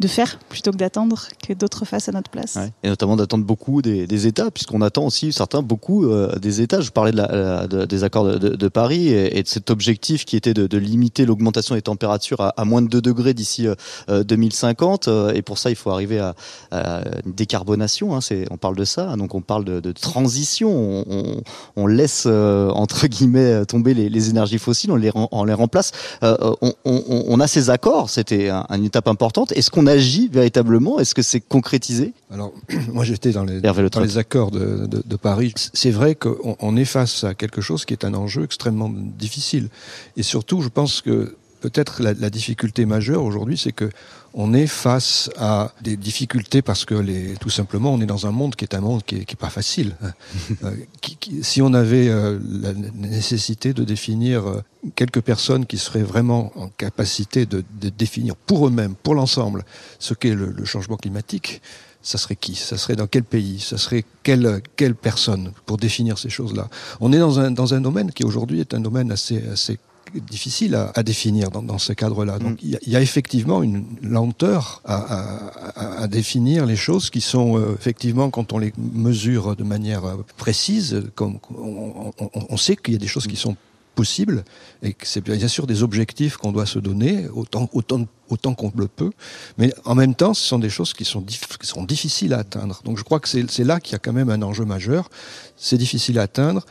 [0.00, 2.58] de faire plutôt que d'attendre que d'autres fassent à notre place.
[2.82, 6.80] Et notamment d'attendre beaucoup des, États, puisqu'on attend aussi certains beaucoup euh, des États.
[6.80, 10.54] Je parlais de la, de, des accords de, Paris et, de cet objectif qui était
[10.54, 13.66] de, limiter l'augmentation des températures à, moins de 2 degrés d'ici
[14.08, 15.08] euh, 2050.
[15.34, 16.34] et pour ça, il faut arriver à,
[17.24, 18.16] une décarbonation.
[18.16, 19.16] Hein, on parle de ça.
[19.16, 21.04] Donc on parle de, transition.
[21.76, 24.92] On, laisse euh, entre guillemets tomber les, énergies fossiles.
[24.92, 25.92] On les, on les remplace.
[26.22, 28.10] Euh, on, on, a ces accords.
[28.10, 29.52] C'était un, une étape importante.
[29.52, 31.00] Est-ce qu'on agit véritablement?
[31.00, 32.12] Est-ce que c'est concrétisé?
[32.30, 32.52] Alors,
[32.92, 35.54] moi j'étais dans les, dans les accords de, de, de Paris.
[35.72, 39.68] C'est vrai qu'on on est face à quelque chose qui est un enjeu extrêmement difficile.
[40.16, 43.90] Et surtout, je pense que peut-être la, la, difficulté majeure aujourd'hui, c'est que
[44.34, 48.30] on est face à des difficultés parce que les, tout simplement, on est dans un
[48.30, 49.96] monde qui est un monde qui est, qui est pas facile.
[50.64, 54.62] euh, qui, qui, si on avait euh, la nécessité de définir euh,
[54.94, 59.64] quelques personnes qui seraient vraiment en capacité de, de définir pour eux-mêmes, pour l'ensemble,
[59.98, 61.62] ce qu'est le, le changement climatique,
[62.02, 62.54] ça serait qui?
[62.54, 63.60] Ça serait dans quel pays?
[63.60, 66.68] Ça serait quelle, quelle personne pour définir ces choses-là?
[67.00, 69.78] On est dans un, dans un domaine qui aujourd'hui est un domaine assez, assez
[70.14, 72.38] difficile à, à définir dans, dans ce cadre-là.
[72.38, 72.78] Donc il mm.
[72.86, 77.74] y, y, a effectivement une lenteur à, à, à, définir les choses qui sont euh,
[77.78, 82.94] effectivement quand on les mesure de manière euh, précise, comme on, on, on sait qu'il
[82.94, 83.56] y a des choses qui sont
[83.98, 84.44] possibles
[84.82, 88.70] et que c'est bien sûr des objectifs qu'on doit se donner autant autant autant qu'on
[88.76, 89.10] le peut,
[89.56, 92.80] mais en même temps, ce sont des choses qui sont, qui sont difficiles à atteindre.
[92.84, 95.10] Donc je crois que c'est là qu'il y a quand même un enjeu majeur.
[95.56, 96.64] C'est difficile à atteindre.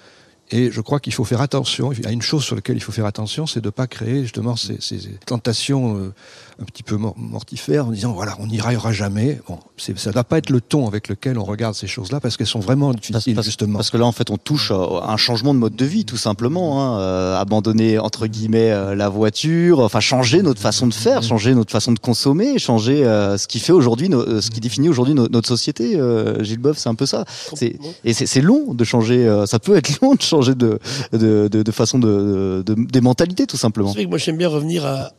[0.51, 1.91] Et je crois qu'il faut faire attention.
[1.91, 3.87] Il y a une chose sur laquelle il faut faire attention, c'est de ne pas
[3.87, 6.13] créer justement ces, ces tentations euh,
[6.59, 9.39] un petit peu mortifères en disant voilà, on n'y arrivera jamais.
[9.47, 12.37] Bon, ça ne doit pas être le ton avec lequel on regarde ces choses-là parce
[12.37, 13.77] qu'elles sont vraiment difficiles parce, justement.
[13.77, 16.17] Parce que là, en fait, on touche à un changement de mode de vie, tout
[16.17, 16.81] simplement.
[16.81, 16.99] Hein.
[16.99, 21.71] Euh, abandonner entre guillemets euh, la voiture, enfin changer notre façon de faire, changer notre
[21.71, 25.47] façon de consommer, changer euh, ce qui fait aujourd'hui, ce qui définit aujourd'hui no notre
[25.47, 25.95] société.
[25.95, 27.25] Euh, Gilles Boeuf, c'est un peu ça.
[27.61, 29.43] Et c'est long de changer.
[29.45, 30.79] ça peut être long de changer de,
[31.11, 33.89] de, de, de façon de, de, des mentalités, tout simplement.
[33.89, 35.11] C'est vrai que moi j'aime bien revenir à,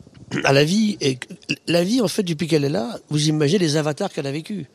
[0.43, 0.97] à la vie.
[1.01, 1.19] Et
[1.67, 4.67] la vie, en fait, depuis qu'elle est là, vous imaginez les avatars qu'elle a vécu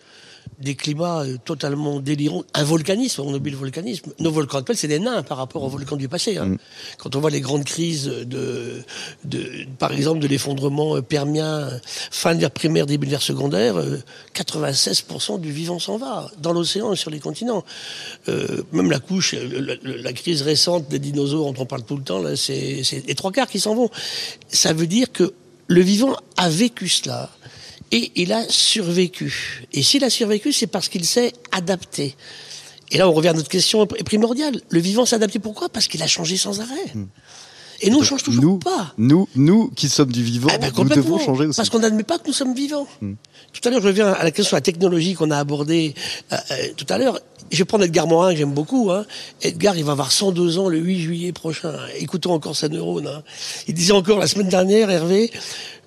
[0.58, 4.12] des climats euh, totalement délirants, un volcanisme, on oublie le volcanisme.
[4.18, 6.36] Nos volcans actuels, c'est des nains par rapport aux volcans du passé.
[6.36, 6.46] Hein.
[6.46, 6.58] Mm.
[6.98, 8.82] Quand on voit les grandes crises de,
[9.24, 13.76] de par exemple, de l'effondrement euh, permien, fin de l'ère primaire, début de l'ère secondaire,
[14.34, 17.64] 96% euh, du vivant s'en va, dans l'océan et sur les continents.
[18.28, 22.02] Euh, même la couche, la, la, crise récente des dinosaures dont on parle tout le
[22.02, 23.90] temps, là, c'est les trois quarts qui s'en vont.
[24.48, 25.34] Ça veut dire que
[25.66, 27.30] le vivant a vécu cela
[27.92, 29.64] et il a survécu.
[29.72, 32.16] Et s'il a survécu, c'est parce qu'il s'est adapté.
[32.90, 34.60] Et là, on revient à notre question primordiale.
[34.68, 35.68] Le vivant s'est adapté pourquoi?
[35.68, 36.92] Parce qu'il a changé sans arrêt.
[36.94, 37.06] Hmm.
[37.80, 38.94] Et nous, on change toujours nous, pas.
[38.98, 41.56] Nous, nous qui sommes du vivant, eh ben, nous devons changer aussi.
[41.56, 42.86] Parce qu'on n'admet pas que nous sommes vivants.
[43.00, 43.14] Hmm.
[43.52, 45.94] Tout à l'heure, je reviens à la question de la technologie qu'on a abordée
[46.32, 47.18] euh, euh, tout à l'heure.
[47.50, 48.90] Je vais prendre Edgar Morin, que j'aime beaucoup.
[48.90, 49.04] Hein.
[49.42, 51.74] Edgar, il va avoir 102 ans le 8 juillet prochain.
[51.98, 53.06] Écoutons encore sa neurone.
[53.06, 53.22] Hein.
[53.68, 55.30] Il disait encore la semaine dernière, Hervé,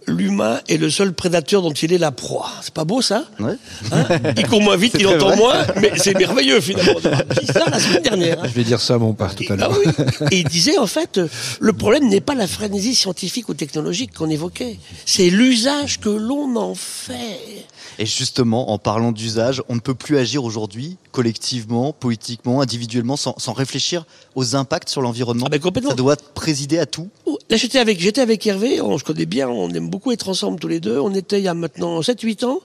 [0.08, 2.50] l'humain est le seul prédateur dont il est la proie.
[2.62, 3.58] C'est pas beau ça ouais.
[3.92, 4.06] Hein
[4.38, 7.00] il court moins vite, il entend moins, mais c'est merveilleux finalement.
[7.42, 8.40] Il ça la semaine dernière.
[8.42, 8.48] Hein.
[8.48, 9.72] Je vais dire ça à mon père tout à l'heure.
[9.74, 10.28] Ah oui.
[10.32, 11.20] Et il disait en fait,
[11.60, 16.56] le problème n'est pas la frénésie scientifique ou technologique qu'on évoquait, c'est l'usage que l'on
[16.56, 17.66] en fait.
[18.00, 23.54] Et justement, en parlant d'usage, on ne peut plus agir aujourd'hui collectivement, politiquement, individuellement, sans,
[23.54, 25.46] réfléchir aux impacts sur l'environnement.
[25.48, 25.90] Ah ben complètement.
[25.90, 27.10] Ça doit présider à tout.
[27.50, 30.60] Là, j'étais avec, j'étais avec Hervé, on se connaît bien, on aime beaucoup être ensemble
[30.60, 31.00] tous les deux.
[31.00, 32.60] On était il y a maintenant 7-8 ans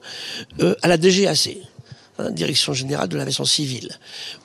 [0.61, 1.57] euh, à la DGAC.
[2.19, 3.89] Hein, direction générale de l'aviation civile.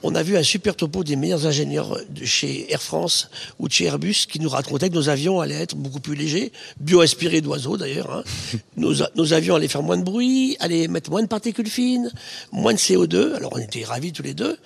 [0.02, 3.74] On a vu un super topo des meilleurs ingénieurs de chez Air France ou de
[3.74, 7.76] chez Airbus qui nous racontaient que nos avions allaient être beaucoup plus légers, bio-aspirés d'oiseaux
[7.76, 8.10] d'ailleurs.
[8.10, 8.24] Hein.
[8.78, 12.10] Nos, nos, avions allaient faire moins de bruit, allaient émettre moins de particules fines,
[12.54, 13.34] moins de CO2.
[13.34, 14.58] Alors on était ravis tous les deux.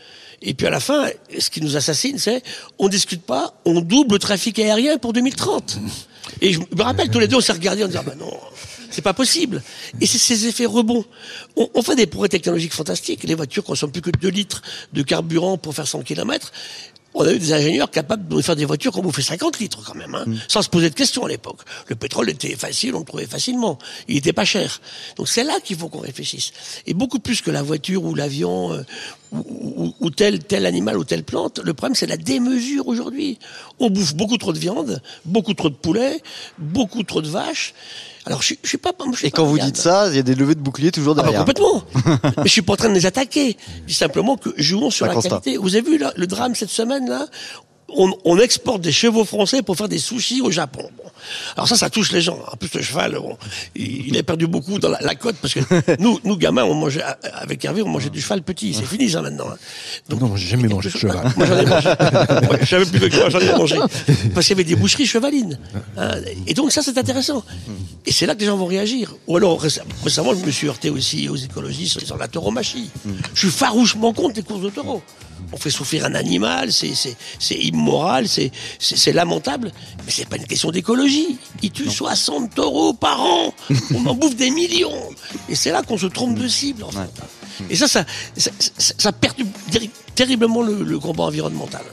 [0.43, 1.09] Et puis à la fin,
[1.39, 2.43] ce qui nous assassine, c'est
[2.77, 5.79] on discute pas, on double le trafic aérien pour 2030.
[6.41, 8.31] Et je me rappelle tous les deux, on s'est regardés en disant bah non,
[8.89, 9.61] c'est pas possible.
[9.99, 11.05] Et c'est ces effets rebonds.
[11.55, 13.23] On, on, fait des progrès technologiques fantastiques.
[13.23, 14.61] Les voitures consomment plus que 2 litres
[14.93, 16.51] de carburant pour faire 100 km
[17.13, 19.95] on a eu des ingénieurs capables de faire des voitures qu'on fait 50 litres quand
[19.95, 20.37] même, hein, mm.
[20.47, 21.59] sans se poser de questions à l'époque.
[21.87, 23.77] Le pétrole était facile, on le trouvait facilement.
[24.07, 24.81] Il était pas cher.
[25.17, 26.51] Donc c'est là qu'il faut qu'on réfléchisse.
[26.85, 28.83] Et beaucoup plus que la voiture ou l'avion euh,
[29.31, 33.39] ou, ou, tel tel animal ou telle plante, le problème c'est la démesure aujourd'hui.
[33.79, 36.21] On bouffe beaucoup trop de viande, beaucoup trop de poulet,
[36.57, 37.73] beaucoup trop de vaches.
[38.25, 38.91] Alors, je, je suis pas.
[39.13, 41.23] Je et quand vous dites ça, il y a des levées de boucliers toujours ah
[41.23, 41.39] bah, derrière.
[41.39, 41.83] complètement.
[42.37, 43.57] Mais je suis pas en train de les attaquer.
[43.81, 45.57] Je dis simplement que jouons sur la qualité.
[45.57, 47.27] Vous avez vu là, le drame cette semaine là
[47.95, 50.89] on, exporte des chevaux français pour faire des sushis au Japon.
[51.55, 52.39] Alors ça, ça touche les gens.
[52.51, 53.17] En plus, le cheval,
[53.75, 55.59] il, a perdu beaucoup dans la, côte parce que
[55.99, 58.73] nous, nous gamins, on mangeait avec Hervé, on mangeait du cheval petit.
[58.73, 59.45] C'est fini ça maintenant.
[59.51, 59.57] Hein.
[60.09, 61.31] Donc, non, j'ai jamais mangé de cheval.
[61.37, 61.89] Moi, j'en ai mangé.
[62.61, 63.77] Je savais plus de j'en ai mangé
[64.33, 65.57] parce qu'il y avait des boucheries chevalines.
[65.97, 66.15] Hein.
[66.47, 67.43] Et donc ça, c'est intéressant.
[68.05, 69.13] Et c'est là que les gens vont réagir.
[69.27, 72.89] Ou alors récemment, je me suis heurté aussi aux écologistes sur la tauromachie.
[73.33, 75.01] Je suis farouchement contre les courses de taureaux
[75.51, 77.15] on fait souffrir un animal, c'est
[77.81, 79.71] immoral, c'est lamentable,
[80.05, 81.37] mais c'est pas une question d'écologie.
[81.61, 83.53] Il tue 60 taureaux par an,
[83.95, 85.09] on en bouffe des millions.
[85.49, 86.83] Et c'est là qu'on se trompe de cible.
[86.83, 87.09] En fait.
[87.69, 88.03] Et ça ça,
[88.37, 89.49] ça, perturbe
[90.15, 91.83] terriblement le combat environnemental.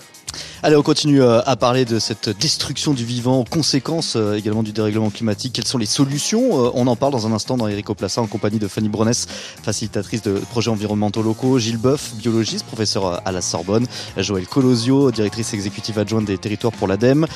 [0.63, 4.73] Allez, on continue euh, à parler de cette destruction du vivant, conséquences euh, également du
[4.73, 5.53] dérèglement climatique.
[5.53, 8.27] Quelles sont les solutions euh, On en parle dans un instant dans Eric Plassa en
[8.27, 9.29] compagnie de Fanny Bronès,
[9.63, 13.87] facilitatrice de projets environnementaux locaux, Gilles Boeuf, biologiste, professeur à la Sorbonne,
[14.17, 17.27] Joël Colosio, directrice exécutive adjointe des territoires pour l'ADEME,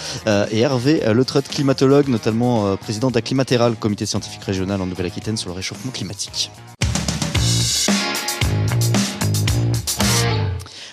[0.50, 5.92] et Hervé Letrut, climatologue, notamment président d'Acclimatéral, comité scientifique régional en Nouvelle-Aquitaine sur le réchauffement
[5.92, 6.50] climatique.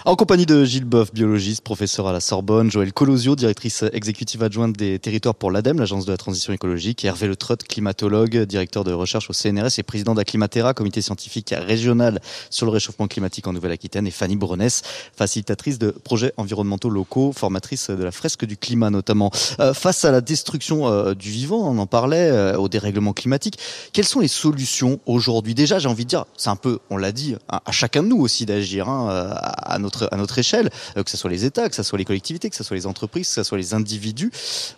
[0.10, 4.76] En compagnie de Gilles Boeuf, biologiste, professeur à la Sorbonne, Joël Colosio, directrice exécutive adjointe
[4.76, 9.30] des territoires pour l'ADEME, l'agence de la transition écologique, Hervé Le climatologue, directeur de recherche
[9.30, 14.12] au CNRS et président d'Acclimatera, comité scientifique régional sur le réchauffement climatique en Nouvelle-Aquitaine, et
[14.12, 14.82] Fanny Bronès,
[15.16, 19.30] facilitatrice de projets environnementaux locaux, formatrice de la fresque du climat notamment.
[19.60, 23.60] Euh, face à la destruction euh, du vivant, on en parlait, euh, au dérèglement climatique,
[23.94, 25.54] quelles sont les solutions aujourd'hui?
[25.54, 28.20] Déjà, j'ai envie de dire, c'est un peu, on l'a dit, à, chacun de nous
[28.20, 31.76] aussi d'agir, hein, à notre à notre échelle, euh, que ce soit les États, que
[31.76, 34.32] ce soit les collectivités, que ce soit les entreprises, que ce soit les individus.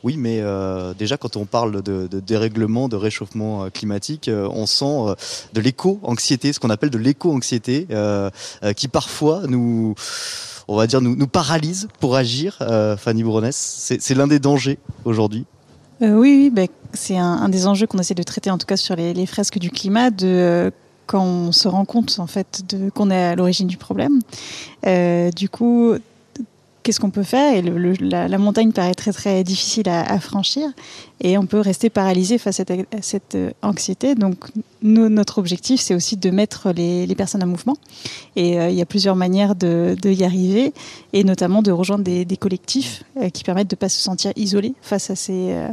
[0.03, 5.15] Oui, mais euh, déjà quand on parle de, dérèglement, de réchauffement euh, climatique, on sent
[5.53, 7.87] de l'éco-anxiété, ce qu'on appelle de l'éco-anxiété,
[8.75, 9.95] qui parfois nous
[10.67, 12.59] on va dire, nous, paralyse pour agir.
[12.97, 15.45] Fanny Bouronnès, c'est l'un des dangers aujourd'hui.
[15.99, 18.95] oui, oui ben, c'est un, des enjeux qu'on essaie de traiter, en tout cas sur
[18.95, 20.71] les fresques du climat, de
[21.11, 24.21] quand on se rend compte en fait de qu'on est à l'origine du problème.
[24.87, 25.93] Euh, du coup,
[26.83, 27.53] qu'est-ce qu'on peut faire?
[27.53, 30.69] Et la, montagne paraît très très difficile à, franchir
[31.19, 34.15] et on peut rester paralysé face à cette, à cette anxiété.
[34.15, 34.37] Donc
[34.83, 37.77] nous, notre objectif, c'est aussi de mettre les, les, personnes en mouvement.
[38.35, 40.73] Et euh, il y a plusieurs manières de, de, y arriver,
[41.13, 44.31] et notamment de rejoindre des, des collectifs euh, qui permettent de ne pas se sentir
[44.35, 45.67] isolé face à ces euh,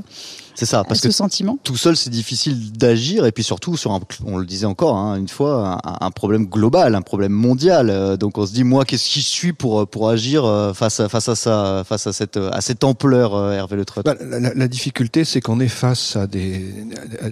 [0.55, 1.57] c'est ça, parce que sentiment.
[1.63, 5.17] tout seul c'est difficile d'agir et puis surtout sur un, on le disait encore hein,
[5.17, 8.17] une fois, un, un, problème global, un problème mondial.
[8.19, 10.43] Donc on se dit moi qu'est-ce qui je suis pour pour agir
[10.75, 14.05] face à face à ça, face à cette à cette ampleur, Hervé Le Trott.
[14.05, 16.75] Bah, la, la, la, difficulté c'est qu'on est face à des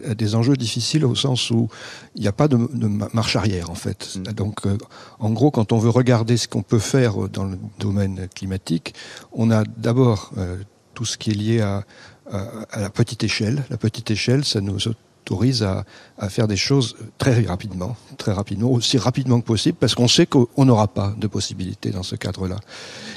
[0.08, 1.65] à des enjeux difficiles au sens où
[2.14, 4.16] il n'y a pas de, de, marche arrière en fait.
[4.16, 4.22] Mmh.
[4.32, 4.76] Donc euh,
[5.18, 8.94] en gros quand on veut regarder ce qu'on peut faire dans le domaine climatique,
[9.32, 10.56] on a d'abord euh,
[10.94, 11.84] tout ce qui est lié à
[12.28, 13.64] à la petite échelle.
[13.70, 14.80] La petite échelle, ça nous
[15.26, 15.84] autorise à,
[16.18, 20.26] à faire des choses très rapidement, très rapidement, aussi rapidement que possible, parce qu'on sait
[20.26, 22.56] qu'on n'aura pas de possibilité dans ce cadre-là.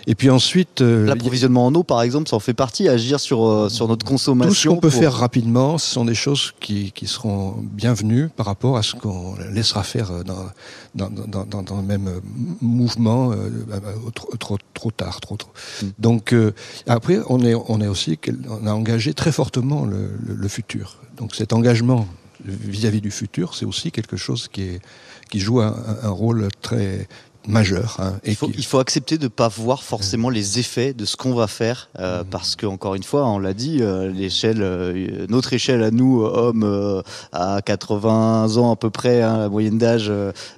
[0.08, 3.46] Et puis ensuite, euh, l'approvisionnement en eau, par exemple, ça en fait partie, agir sur
[3.46, 4.50] euh, sur notre consommation.
[4.50, 8.48] Tout ce qu'on peut faire rapidement, ce sont des choses qui, qui seront bienvenues par
[8.48, 10.46] rapport à ce qu'on laissera faire dans
[10.96, 12.10] dans, dans, dans, dans le même
[12.62, 13.50] mouvement euh,
[14.16, 15.52] trop, trop trop tard, trop trop.
[15.84, 15.86] Mm.
[16.00, 16.36] Donc
[16.88, 18.18] après, on est on est aussi
[18.50, 20.98] on a engagé très fortement le, le, le futur.
[21.20, 22.08] Donc cet engagement
[22.46, 24.82] vis-à-vis -vis du futur, c'est aussi quelque chose qui, est,
[25.30, 27.08] qui joue un, un rôle très
[27.48, 27.98] majeur.
[28.00, 28.54] Hein, et il, faut, qui...
[28.58, 31.90] il faut accepter de ne pas voir forcément les effets de ce qu'on va faire,
[32.00, 32.26] euh, mmh.
[32.28, 36.22] parce que encore une fois, on l'a dit, euh, l'échelle, euh, notre échelle à nous,
[36.22, 40.12] hommes, à 80 ans à peu près, hein, la moyenne d'âge,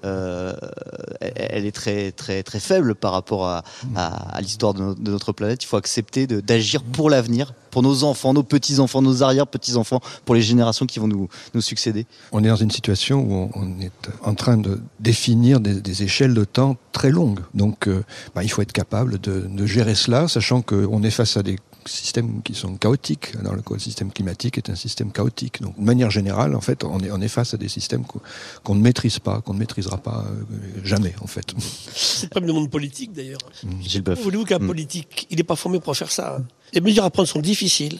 [0.03, 3.63] elle est très très très faible par rapport à,
[3.95, 5.63] à, à l'histoire de, de, notre planète.
[5.63, 10.41] Il faut accepter d'agir pour l'avenir, pour nos enfants, nos petits-enfants, nos arrière-petits-enfants, pour les
[10.41, 13.91] générations qui vont nous, nous succéder On est dans une situation où on est
[14.23, 17.39] en train de définir des, échelles de temps très longues.
[17.53, 18.03] Donc euh,
[18.35, 21.57] bah, il faut être capable de, de gérer cela, sachant qu'on est face à des
[21.85, 23.33] systèmes qui sont chaotiques.
[23.39, 25.61] Alors le système climatique est un système chaotique.
[25.61, 28.19] Donc de manière générale, en fait, on est, on est face à des systèmes qu'on
[28.63, 31.53] qu ne maîtrise pas, qu'on ne maîtrisera pas euh, jamais, en fait.
[31.93, 33.39] C'est le problème du monde politique, d'ailleurs.
[33.63, 34.13] Mmh.
[34.21, 34.67] Voulez-vous qu'un mmh.
[34.67, 36.39] politique, il n'est pas formé pour faire ça.
[36.73, 37.99] Les mesures à prendre sont difficiles,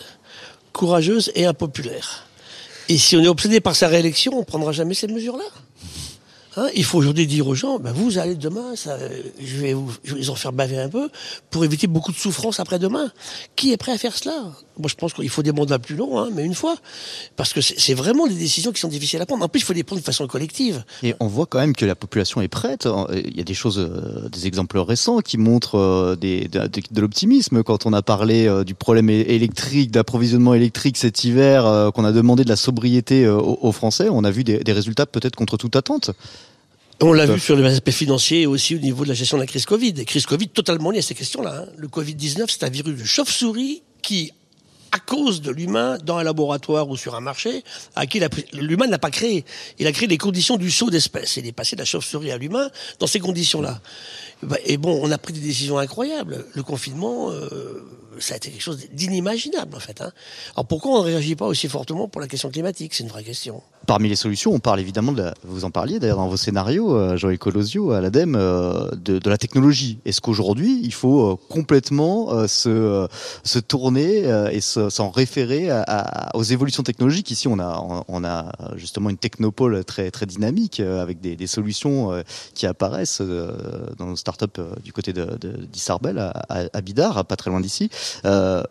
[0.73, 2.25] courageuses et impopulaires.
[2.89, 5.45] Et si on est obsédé par sa réélection, on ne prendra jamais ces mesures-là.
[6.57, 8.97] Hein, il faut aujourd'hui dire aux gens, ben vous allez demain, ça,
[9.39, 11.09] je, vais vous, je vais les en faire baver un peu
[11.49, 13.09] pour éviter beaucoup de souffrance après-demain.
[13.55, 14.33] Qui est prêt à faire cela?
[14.77, 16.75] Moi, je pense qu'il faut des mandats plus longs, hein, mais une fois,
[17.37, 19.45] parce que c'est vraiment des décisions qui sont difficiles à prendre.
[19.45, 20.83] En plus, il faut les prendre de façon collective.
[21.03, 22.87] Et on voit quand même que la population est prête.
[23.13, 27.63] Il y a des choses, euh, des exemples récents qui montrent euh, de, l'optimisme.
[27.63, 32.43] Quand on a parlé euh, du problème électrique, d'approvisionnement électrique cet hiver, qu'on a demandé
[32.43, 36.11] de la sobriété aux, Français, on a vu des résultats peut-être contre toute attente.
[37.03, 39.41] On l'a vu sur les aspects financiers et aussi au niveau de la gestion de
[39.41, 39.93] la crise Covid.
[39.97, 41.63] Et crise Covid totalement liée à ces questions-là.
[41.63, 41.65] Hein.
[41.77, 44.31] Le Covid-19, c'est un virus de chauve-souris qui,
[44.91, 47.63] à cause de l'humain, dans un laboratoire ou sur un marché,
[47.95, 48.21] à qui
[48.53, 49.45] l'humain n'a pas créé.
[49.79, 51.37] Il a créé les conditions du saut d'espèce.
[51.37, 53.81] Il est passé de la chauve-souris à l'humain dans ces conditions-là.
[54.65, 56.45] Et bon, on a pris des décisions incroyables.
[56.53, 57.83] Le confinement, euh,
[58.19, 60.01] ça a été quelque chose d'inimaginable en fait.
[60.01, 60.11] Hein.
[60.55, 62.93] Alors pourquoi on ne réagit pas aussi fortement pour la question climatique?
[62.93, 63.61] C'est une vraie question.
[63.87, 66.95] Parmi les solutions, on parle évidemment de la, vous en parliez d'ailleurs dans vos scénarios,
[66.95, 69.99] euh, Jean-Yves Colosio à l'ADEME, euh, de, la technologie.
[70.05, 73.07] Est-ce qu'aujourd'hui il faut complètement se,
[73.59, 75.69] tourner et s'en se, référer
[76.33, 77.31] aux évolutions technologiques?
[77.31, 82.23] Ici, on a, justement une technopole très, très dynamique avec des, des solutions
[82.53, 84.30] qui apparaissent dans nos startups
[84.83, 86.17] du côté de, de d'Issarbel
[86.49, 87.89] à, Bidar, pas très loin d'ici.
[88.25, 88.63] Euh,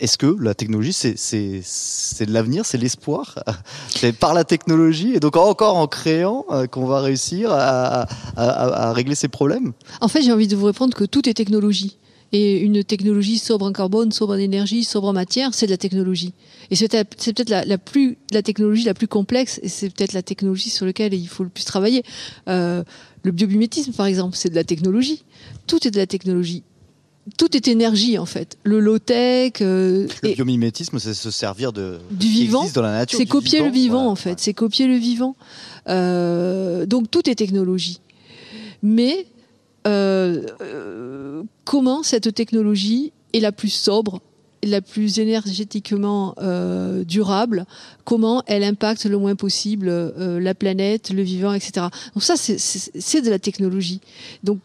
[0.00, 3.38] est-ce que la technologie, c'est de l'avenir, c'est l'espoir?
[3.90, 8.92] C'est par la technologie et donc encore en créant euh, qu'on va réussir à, à,
[8.94, 9.72] régler ces problèmes?
[10.00, 11.98] En fait, j'ai envie de vous répondre que tout est technologie.
[12.32, 15.76] Et une technologie sobre en carbone, sobre en énergie, sobre en matière, c'est de la
[15.76, 16.32] technologie.
[16.70, 20.70] Et c'est peut-être la, plus, la technologie la plus complexe et c'est peut-être la technologie
[20.70, 22.04] sur laquelle il faut le plus travailler.
[22.48, 22.84] Euh,
[23.22, 25.24] le biomimétisme, par exemple, c'est de la technologie.
[25.66, 26.62] Tout est de la technologie
[27.36, 28.56] tout est énergie en fait.
[28.62, 29.52] Le low-tech.
[29.60, 32.66] Euh, le biomimétisme, c'est se servir de du vivant.
[32.74, 33.18] dans la nature.
[33.18, 33.66] C'est copier vivant.
[33.66, 34.10] le vivant voilà.
[34.10, 34.30] en fait.
[34.30, 34.36] Ouais.
[34.38, 35.36] C'est copier le vivant.
[35.88, 38.00] Euh, donc tout est technologie.
[38.82, 39.26] Mais
[39.86, 44.20] euh, euh, comment cette technologie est la plus sobre,
[44.62, 47.66] la plus énergétiquement euh, durable,
[48.04, 51.86] comment elle impacte le moins possible euh, la planète, le vivant, etc.
[52.14, 54.00] Donc ça, c'est de la technologie.
[54.44, 54.58] Donc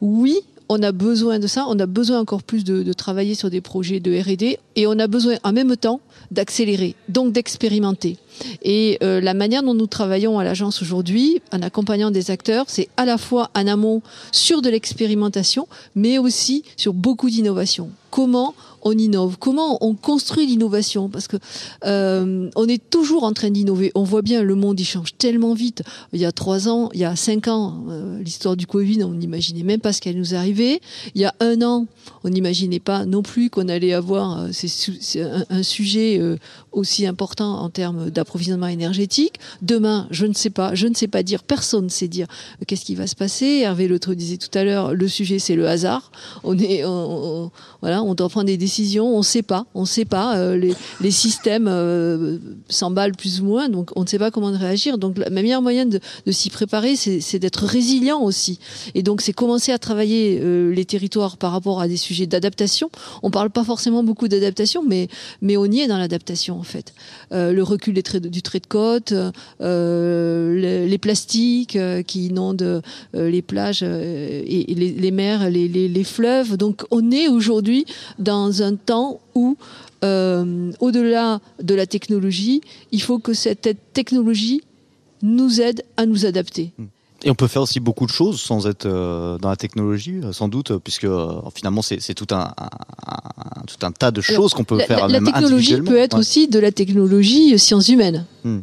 [0.00, 0.38] oui,
[0.68, 3.60] on a besoin de ça, on a besoin encore plus de, de travailler sur des
[3.60, 8.18] projets de R&D et on a besoin en même temps d'accélérer, donc d'expérimenter.
[8.62, 12.88] Et euh, la manière dont nous travaillons à l'agence aujourd'hui, en accompagnant des acteurs, c'est
[12.96, 15.66] à la fois en amont sur de l'expérimentation,
[15.96, 17.90] mais aussi sur beaucoup d'innovation.
[18.10, 19.36] Comment on innove?
[19.38, 21.08] Comment on construit l'innovation?
[21.08, 21.36] Parce que
[21.84, 23.92] euh, on est toujours en train d'innover.
[23.94, 25.82] On voit bien le monde il change tellement vite.
[26.12, 29.12] Il y a trois ans, il y a cinq ans, euh, l'histoire du Covid, on
[29.12, 30.80] n'imaginait même pas ce qu'elle nous arrivait.
[31.14, 31.86] Il y a un an,
[32.24, 36.20] on n'imaginait pas non plus qu'on allait avoir euh, un, sujet
[36.72, 39.38] aussi important en termes d'approvisionnement énergétique.
[39.62, 42.26] Demain, je ne sais pas, je ne sais pas dire, personne ne sait dire
[42.66, 43.60] qu'est-ce qui va se passer.
[43.62, 46.10] Hervé L'autre disait tout à l'heure, le sujet c'est le hasard.
[46.44, 46.82] On est,
[47.80, 50.36] voilà, on doit prendre des décisions, on ne sait pas, on ne sait pas.
[50.36, 50.56] Euh,
[51.00, 52.38] les, systèmes euh,
[52.68, 54.98] s'emballent plus ou moins, donc on ne sait pas comment réagir.
[54.98, 58.58] Donc la meilleure moyen de, s'y préparer, c'est d'être résilient aussi.
[58.94, 62.90] Et donc c'est commencer à travailler euh, les territoires par rapport à des sujets d'adaptation.
[63.22, 65.08] On parle pas forcément beaucoup d'adaptation, mais
[65.42, 66.94] mais on y est dans l'adaptation en fait.
[67.30, 68.02] Le recul du
[68.42, 69.12] trait de côte,
[69.60, 72.82] les, plastiques qui inondent
[73.14, 76.56] les plages et, les, mers, les, les fleuves.
[76.56, 77.84] Donc on est aujourd'hui
[78.18, 79.56] dans un temps où
[80.02, 82.62] euh, au-delà de la technologie,
[82.92, 84.62] il faut que cette technologie
[85.22, 86.72] nous aide à nous adapter.
[87.22, 90.48] Et on peut faire aussi beaucoup de choses sans être euh, dans la technologie, sans
[90.48, 92.70] doute, puisque euh, finalement c'est tout un, un,
[93.06, 95.06] un, tout un tas de choses qu'on peut la, faire.
[95.06, 96.20] La, même la technologie peut être ouais.
[96.20, 98.24] aussi de la technologie sciences humaines.
[98.44, 98.60] Hmm.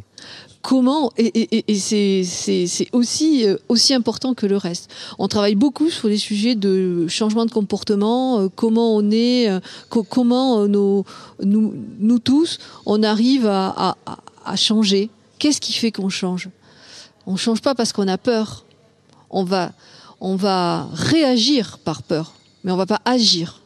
[0.68, 4.92] Comment et, c'est aussi euh, aussi important que le reste.
[5.18, 9.62] On travaille beaucoup sur les sujets de changement de comportement, euh, comment on est, euh,
[9.88, 11.06] co comment nous,
[12.22, 13.96] tous on arrive à,
[14.58, 15.10] changer.
[15.40, 16.50] Qu'est-ce qui fait qu'on change?
[17.28, 18.66] On change pas parce qu'on a peur.
[19.30, 19.72] On va
[20.20, 22.34] on va réagir par peur,
[22.66, 23.62] mais on va pas agir.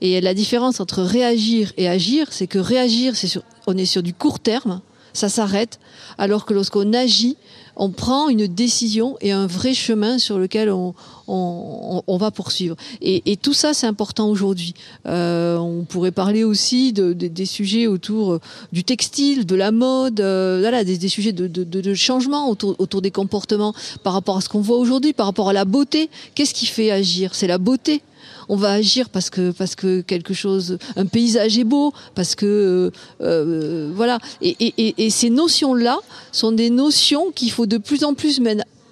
[0.00, 3.28] Et la différence entre réagir et agir, c'est que réagir, c'est
[3.66, 4.80] on est sur du court terme
[5.16, 5.78] ça s'arrête,
[6.18, 7.36] alors que lorsqu'on agit,
[7.76, 10.94] on prend une décision et un vrai chemin sur lequel on,
[11.28, 12.74] on, on va poursuivre.
[13.02, 14.72] Et, et tout ça, c'est important aujourd'hui.
[15.06, 18.38] Euh, on pourrait parler aussi de, de, des sujets autour
[18.72, 23.02] du textile, de la mode, euh, voilà, des, des sujets de, de, changement autour, autour
[23.02, 26.08] des comportements par rapport à ce qu'on voit aujourd'hui, par rapport à la beauté.
[26.34, 27.34] Qu'est-ce qui fait agir?
[27.34, 28.00] C'est la beauté
[28.48, 32.90] on va agir parce que parce que quelque chose, un paysage est beau, parce que
[33.20, 34.18] euh, voilà.
[34.40, 35.98] Et, et, et ces notions-là
[36.32, 38.40] sont des notions qu'il faut de plus en plus,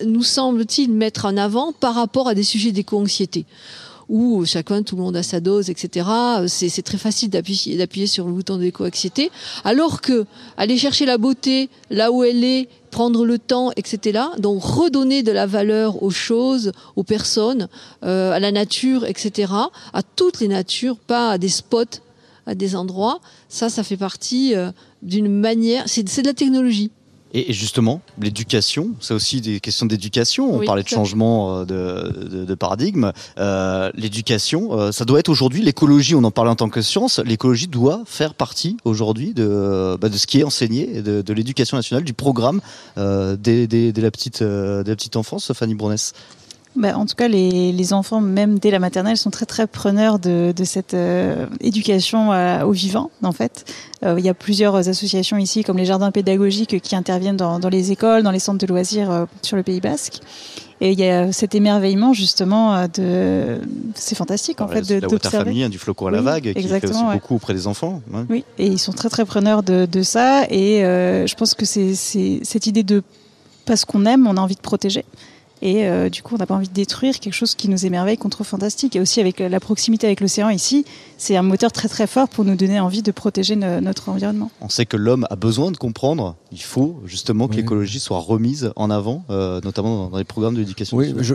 [0.04, 3.46] nous semble-t-il, mettre en avant par rapport à des sujets d'éco-anxiété
[4.08, 6.08] où chacun, tout le monde a sa dose, etc.
[6.46, 9.30] C'est très facile d'appuyer, d'appuyer sur le bouton de l'éco-anxiété.
[9.64, 10.26] Alors que
[10.56, 14.20] aller chercher la beauté là où elle est, prendre le temps, etc.
[14.38, 17.68] Donc redonner de la valeur aux choses, aux personnes,
[18.04, 19.52] euh, à la nature, etc.
[19.92, 22.00] À toutes les natures, pas à des spots,
[22.46, 23.20] à des endroits.
[23.48, 24.70] Ça, ça fait partie euh,
[25.02, 25.84] d'une manière.
[25.86, 26.90] C'est de la technologie.
[27.36, 30.54] Et justement, l'éducation, c'est aussi des questions d'éducation.
[30.54, 33.10] On oui, parlait de changement de, de, de paradigme.
[33.38, 36.14] Euh, l'éducation, euh, ça doit être aujourd'hui l'écologie.
[36.14, 37.18] On en parle en tant que science.
[37.18, 41.76] L'écologie doit faire partie aujourd'hui de, bah, de ce qui est enseigné, de, de l'éducation
[41.76, 42.60] nationale, du programme
[42.98, 45.52] euh, dès, dès, dès, la petite, dès la petite enfance.
[45.52, 46.12] Fanny Bournès.
[46.76, 50.18] Bah, en tout cas, les, les, enfants, même dès la maternelle, sont très très preneurs
[50.18, 53.10] de, de cette euh, éducation euh, au vivant.
[53.22, 53.64] En fait,
[54.02, 57.68] euh, il y a plusieurs associations ici, comme les jardins pédagogiques, qui interviennent dans, dans
[57.68, 60.18] les écoles, dans les centres de loisirs euh, sur le Pays Basque.
[60.80, 63.60] Et il y a cet émerveillement justement de,
[63.94, 66.90] c'est fantastique en ouais, fait de la hein, du flocon à la vague, qui fait
[66.90, 67.14] aussi ouais.
[67.14, 68.02] beaucoup auprès des enfants.
[68.12, 68.24] Ouais.
[68.28, 70.42] Oui, et ils sont très très preneurs de, de ça.
[70.50, 73.04] Et je pense que c'est cette idée de
[73.64, 75.04] parce qu'on aime, on a envie de protéger.
[75.62, 78.18] Et euh, du coup, on n'a pas envie de détruire quelque chose qui nous émerveille
[78.18, 78.96] contre fantastique.
[78.96, 80.84] Et aussi avec la proximité avec l'océan ici,
[81.16, 84.50] c'est un moteur très très fort pour nous donner envie de protéger no notre environnement.
[84.60, 86.36] On sait que l'homme a besoin de comprendre.
[86.52, 87.58] Il faut justement que oui.
[87.58, 90.96] l'écologie soit remise en avant, euh, notamment dans les programmes d'éducation.
[90.96, 91.34] Oui, je,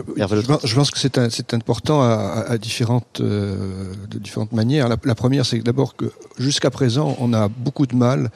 [0.64, 4.88] je, pense que c'est important à, à différentes, euh, de différentes manières.
[4.88, 8.30] La, la première, c'est d'abord que jusqu'à présent, on a beaucoup de mal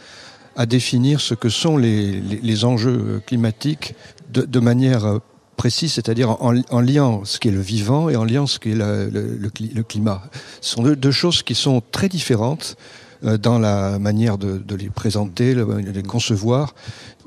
[0.57, 3.95] à définir ce que sont les, les, les enjeux climatiques
[4.33, 5.21] de, de manière
[5.57, 8.75] précis, c'est-à-dire en, liant ce qui est le vivant et en liant ce qui est
[8.75, 10.23] le, le, climat.
[10.61, 12.77] Ce sont deux, choses qui sont très différentes
[13.25, 16.75] dans la manière de, les présenter, de les concevoir.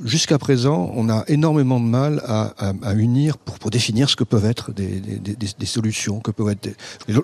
[0.04, 4.72] Jusqu'à présent, on a énormément de mal à, unir pour, définir ce que peuvent être
[4.72, 6.70] des, solutions, que peuvent être.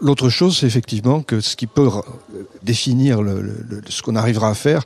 [0.01, 1.89] L'autre chose, c'est effectivement que ce qui peut
[2.63, 3.19] définir
[3.87, 4.83] ce qu'on arrivera à faire,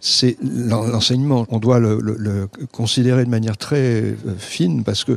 [0.00, 1.46] c'est l'enseignement.
[1.50, 5.16] On doit le, considérer de manière très fine parce que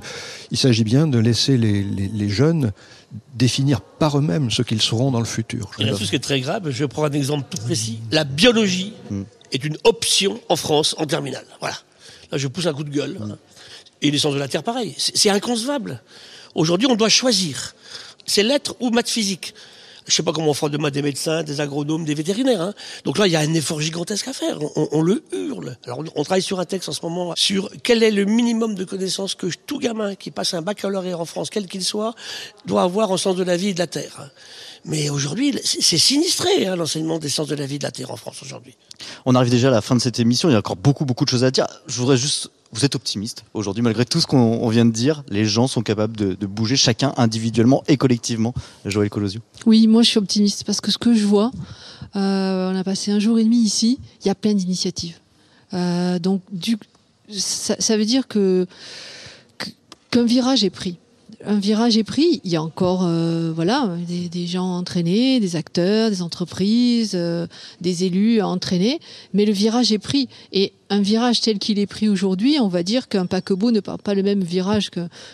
[0.52, 2.74] il s'agit bien de laisser les jeunes
[3.34, 5.72] définir par eux-mêmes ce qu'ils seront dans le futur.
[5.80, 6.70] Il y a tout ce qui est très grave.
[6.70, 8.00] Je prends un exemple tout précis.
[8.12, 9.24] La biologie Mm.
[9.52, 11.46] est une option en France en terminale.
[11.60, 11.76] Voilà.
[12.32, 13.18] Là, je pousse un coup de gueule.
[14.02, 14.94] Et l'essence de la Terre, pareil.
[14.98, 16.02] C'est c'est inconcevable.
[16.56, 17.74] Aujourd'hui, on doit choisir.
[18.26, 19.54] C'est lettres ou maths physique.
[20.10, 22.62] Je sais pas comment on fera demain des médecins, des agronomes, des vétérinaires.
[22.62, 22.74] hein.
[23.06, 24.58] Donc là, il y a un effort gigantesque à faire.
[24.76, 25.78] On, le hurle.
[25.86, 28.84] Alors, on travaille sur un texte en ce moment sur quel est le minimum de
[28.84, 32.16] connaissances que tout gamin qui passe un baccalauréat en France, quel qu'il soit,
[32.66, 34.32] doit avoir en sens de la vie et de la terre.
[34.86, 37.92] Mais aujourd'hui, c'est c'est sinistré, hein, l'enseignement des sciences de la vie et de la
[37.92, 38.76] terre en France aujourd'hui.
[39.26, 40.50] On arrive déjà à la fin de cette émission.
[40.50, 41.68] Il y a encore beaucoup, beaucoup de choses à dire.
[41.88, 42.52] Je voudrais juste.
[42.72, 45.24] Vous êtes optimiste aujourd'hui, malgré tout ce qu'on on vient de dire.
[45.30, 48.54] Les gens sont capables de, bouger, chacun individuellement et collectivement.
[48.86, 49.42] Joël Colosio.
[49.66, 51.52] Oui, moi je suis optimiste parce que ce que je vois,
[52.16, 55.18] euh, on a passé un jour et demi ici, il y a plein d'initiatives.
[55.74, 56.42] Euh, donc
[57.32, 58.68] ça, veut dire que-
[60.12, 60.98] qu'un virage est pris.
[61.46, 62.42] Un virage est pris.
[62.44, 67.48] Il y a encore, euh, voilà, des, des gens entraînés, des acteurs, des entreprises, euh,
[67.80, 69.00] des élus à entraîner,
[69.34, 70.28] mais le virage est pris.
[70.52, 73.98] Et un virage tel qu'il est pris aujourd'hui, on va dire qu'un paquebot ne prend
[73.98, 74.92] pas le même virage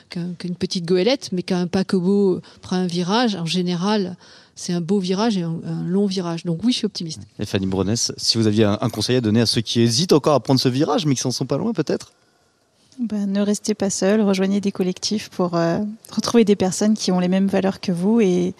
[0.09, 4.15] qu'une petite goélette, mais qu'un paquebot prend un virage, en général,
[4.55, 6.45] c'est un beau virage et un, long virage.
[6.45, 7.21] Donc oui, je suis optimiste.
[7.39, 10.13] Et Fanny Bronès, si vous aviez un, un conseil à donner à ceux qui hésitent
[10.13, 12.11] encore à prendre ce virage, mais qui s'en sont pas loin peut-être?
[12.99, 15.79] Ben, ne restez pas seul, rejoignez des collectifs pour euh,
[16.11, 18.53] retrouver des personnes qui ont les mêmes valeurs que vous et,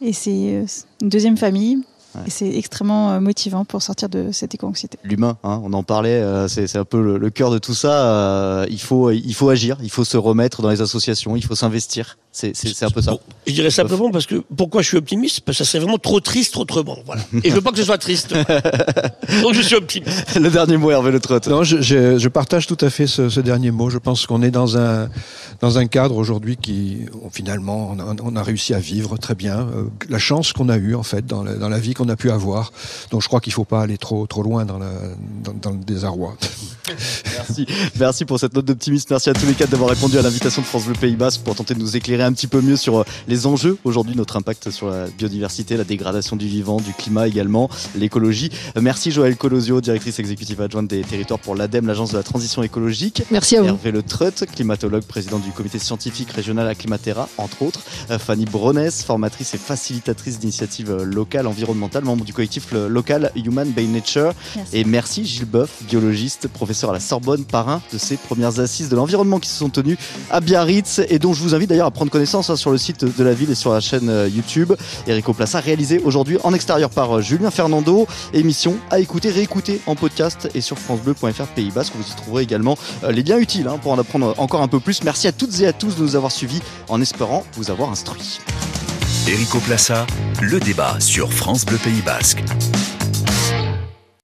[0.00, 0.64] et c'est euh,
[1.02, 1.78] une deuxième famille.
[2.16, 2.22] Ouais.
[2.26, 4.98] Et c'est extrêmement euh, motivant pour sortir de cette éco-anxiété.
[5.04, 7.74] L'humain, hein, on en parlait, euh, c'est c'est un peu le, le cœur de tout
[7.74, 8.04] ça.
[8.04, 11.54] euh, il, faut, il faut agir, il faut se remettre dans les associations, il faut
[11.54, 12.18] s'investir.
[12.32, 13.10] C'est c'est- c'est un peu ça.
[13.12, 15.40] Bon, je dirais simplement parce que pourquoi je suis optimiste?
[15.40, 16.96] Parce que ça serait vraiment trop triste autrement.
[17.04, 17.22] Voilà.
[17.42, 18.32] Et je veux pas que ce soit triste.
[19.42, 20.36] Donc je suis optimiste.
[20.40, 21.48] Le dernier mot, Hervé Le Trotte.
[21.48, 23.90] Non, je, je- je partage tout à fait ce, ce dernier mot.
[23.90, 25.08] Je pense qu'on est dans un
[25.60, 29.60] dans un cadre aujourd'hui qui finalement on a, on a réussi à vivre très bien.
[29.60, 32.16] Euh, la chance qu'on a eue en fait dans la, dans la vie qu'on a
[32.16, 32.72] pu avoir.
[33.10, 34.90] Donc je crois qu'il faut pas aller trop trop loin dans, la,
[35.42, 36.36] dans, dans le désarroi.
[37.36, 37.66] Merci.
[37.98, 39.08] Merci pour cette note d'optimisme.
[39.10, 41.54] Merci à tous les quatre d'avoir répondu à l'invitation de France Bleu Pays Basque pour
[41.54, 44.70] tenter de nous éclairer un petit peu mieux sur euh, les enjeux aujourd'hui, notre impact
[44.70, 48.50] sur la biodiversité, la dégradation du vivant, du climat également, l'écologie.
[48.76, 52.62] Euh, Merci Joël Colosio, directrice exécutive adjointe des territoires pour l'ADEME, l'agence de la transition
[52.62, 53.22] écologique.
[53.30, 53.68] Merci à vous.
[53.68, 57.80] Hervé Le Treut, climatologue, président du comité scientifique régional Acclimatera, entre autres.
[58.10, 63.86] Euh, Fanny Bronès, formatrice et facilitatrice d'initiatives locales environnementales, membre du collectif local Human by
[63.86, 64.32] Nature.
[64.56, 64.76] Merci.
[64.76, 68.96] Et merci Gilles Boeuf, biologiste, professeur à la Sorbonne, parrain de ces premières assises de
[68.96, 69.98] l'environnement qui se sont tenues
[70.30, 73.04] à Biarritz et dont je vous invite d'ailleurs à prendre connaissance hein, sur le site
[73.04, 74.72] de la ville et sur la chaîne euh, YouTube.
[75.06, 78.06] Eric Plaza réalisé aujourd'hui en extérieur par euh, Julien Fernando.
[78.32, 81.92] Émission à écouter, réécouter en podcast et sur francebleu.fr Pays Basque.
[81.96, 84.80] Vous y trouverez également euh, les liens utiles hein, pour en apprendre encore un peu
[84.80, 85.02] plus.
[85.02, 88.40] Merci à toutes et à tous de nous avoir suivis en espérant vous avoir instruit.
[89.28, 90.06] Erico Plaça,
[90.40, 92.42] le débat sur France Bleu Pays Basque.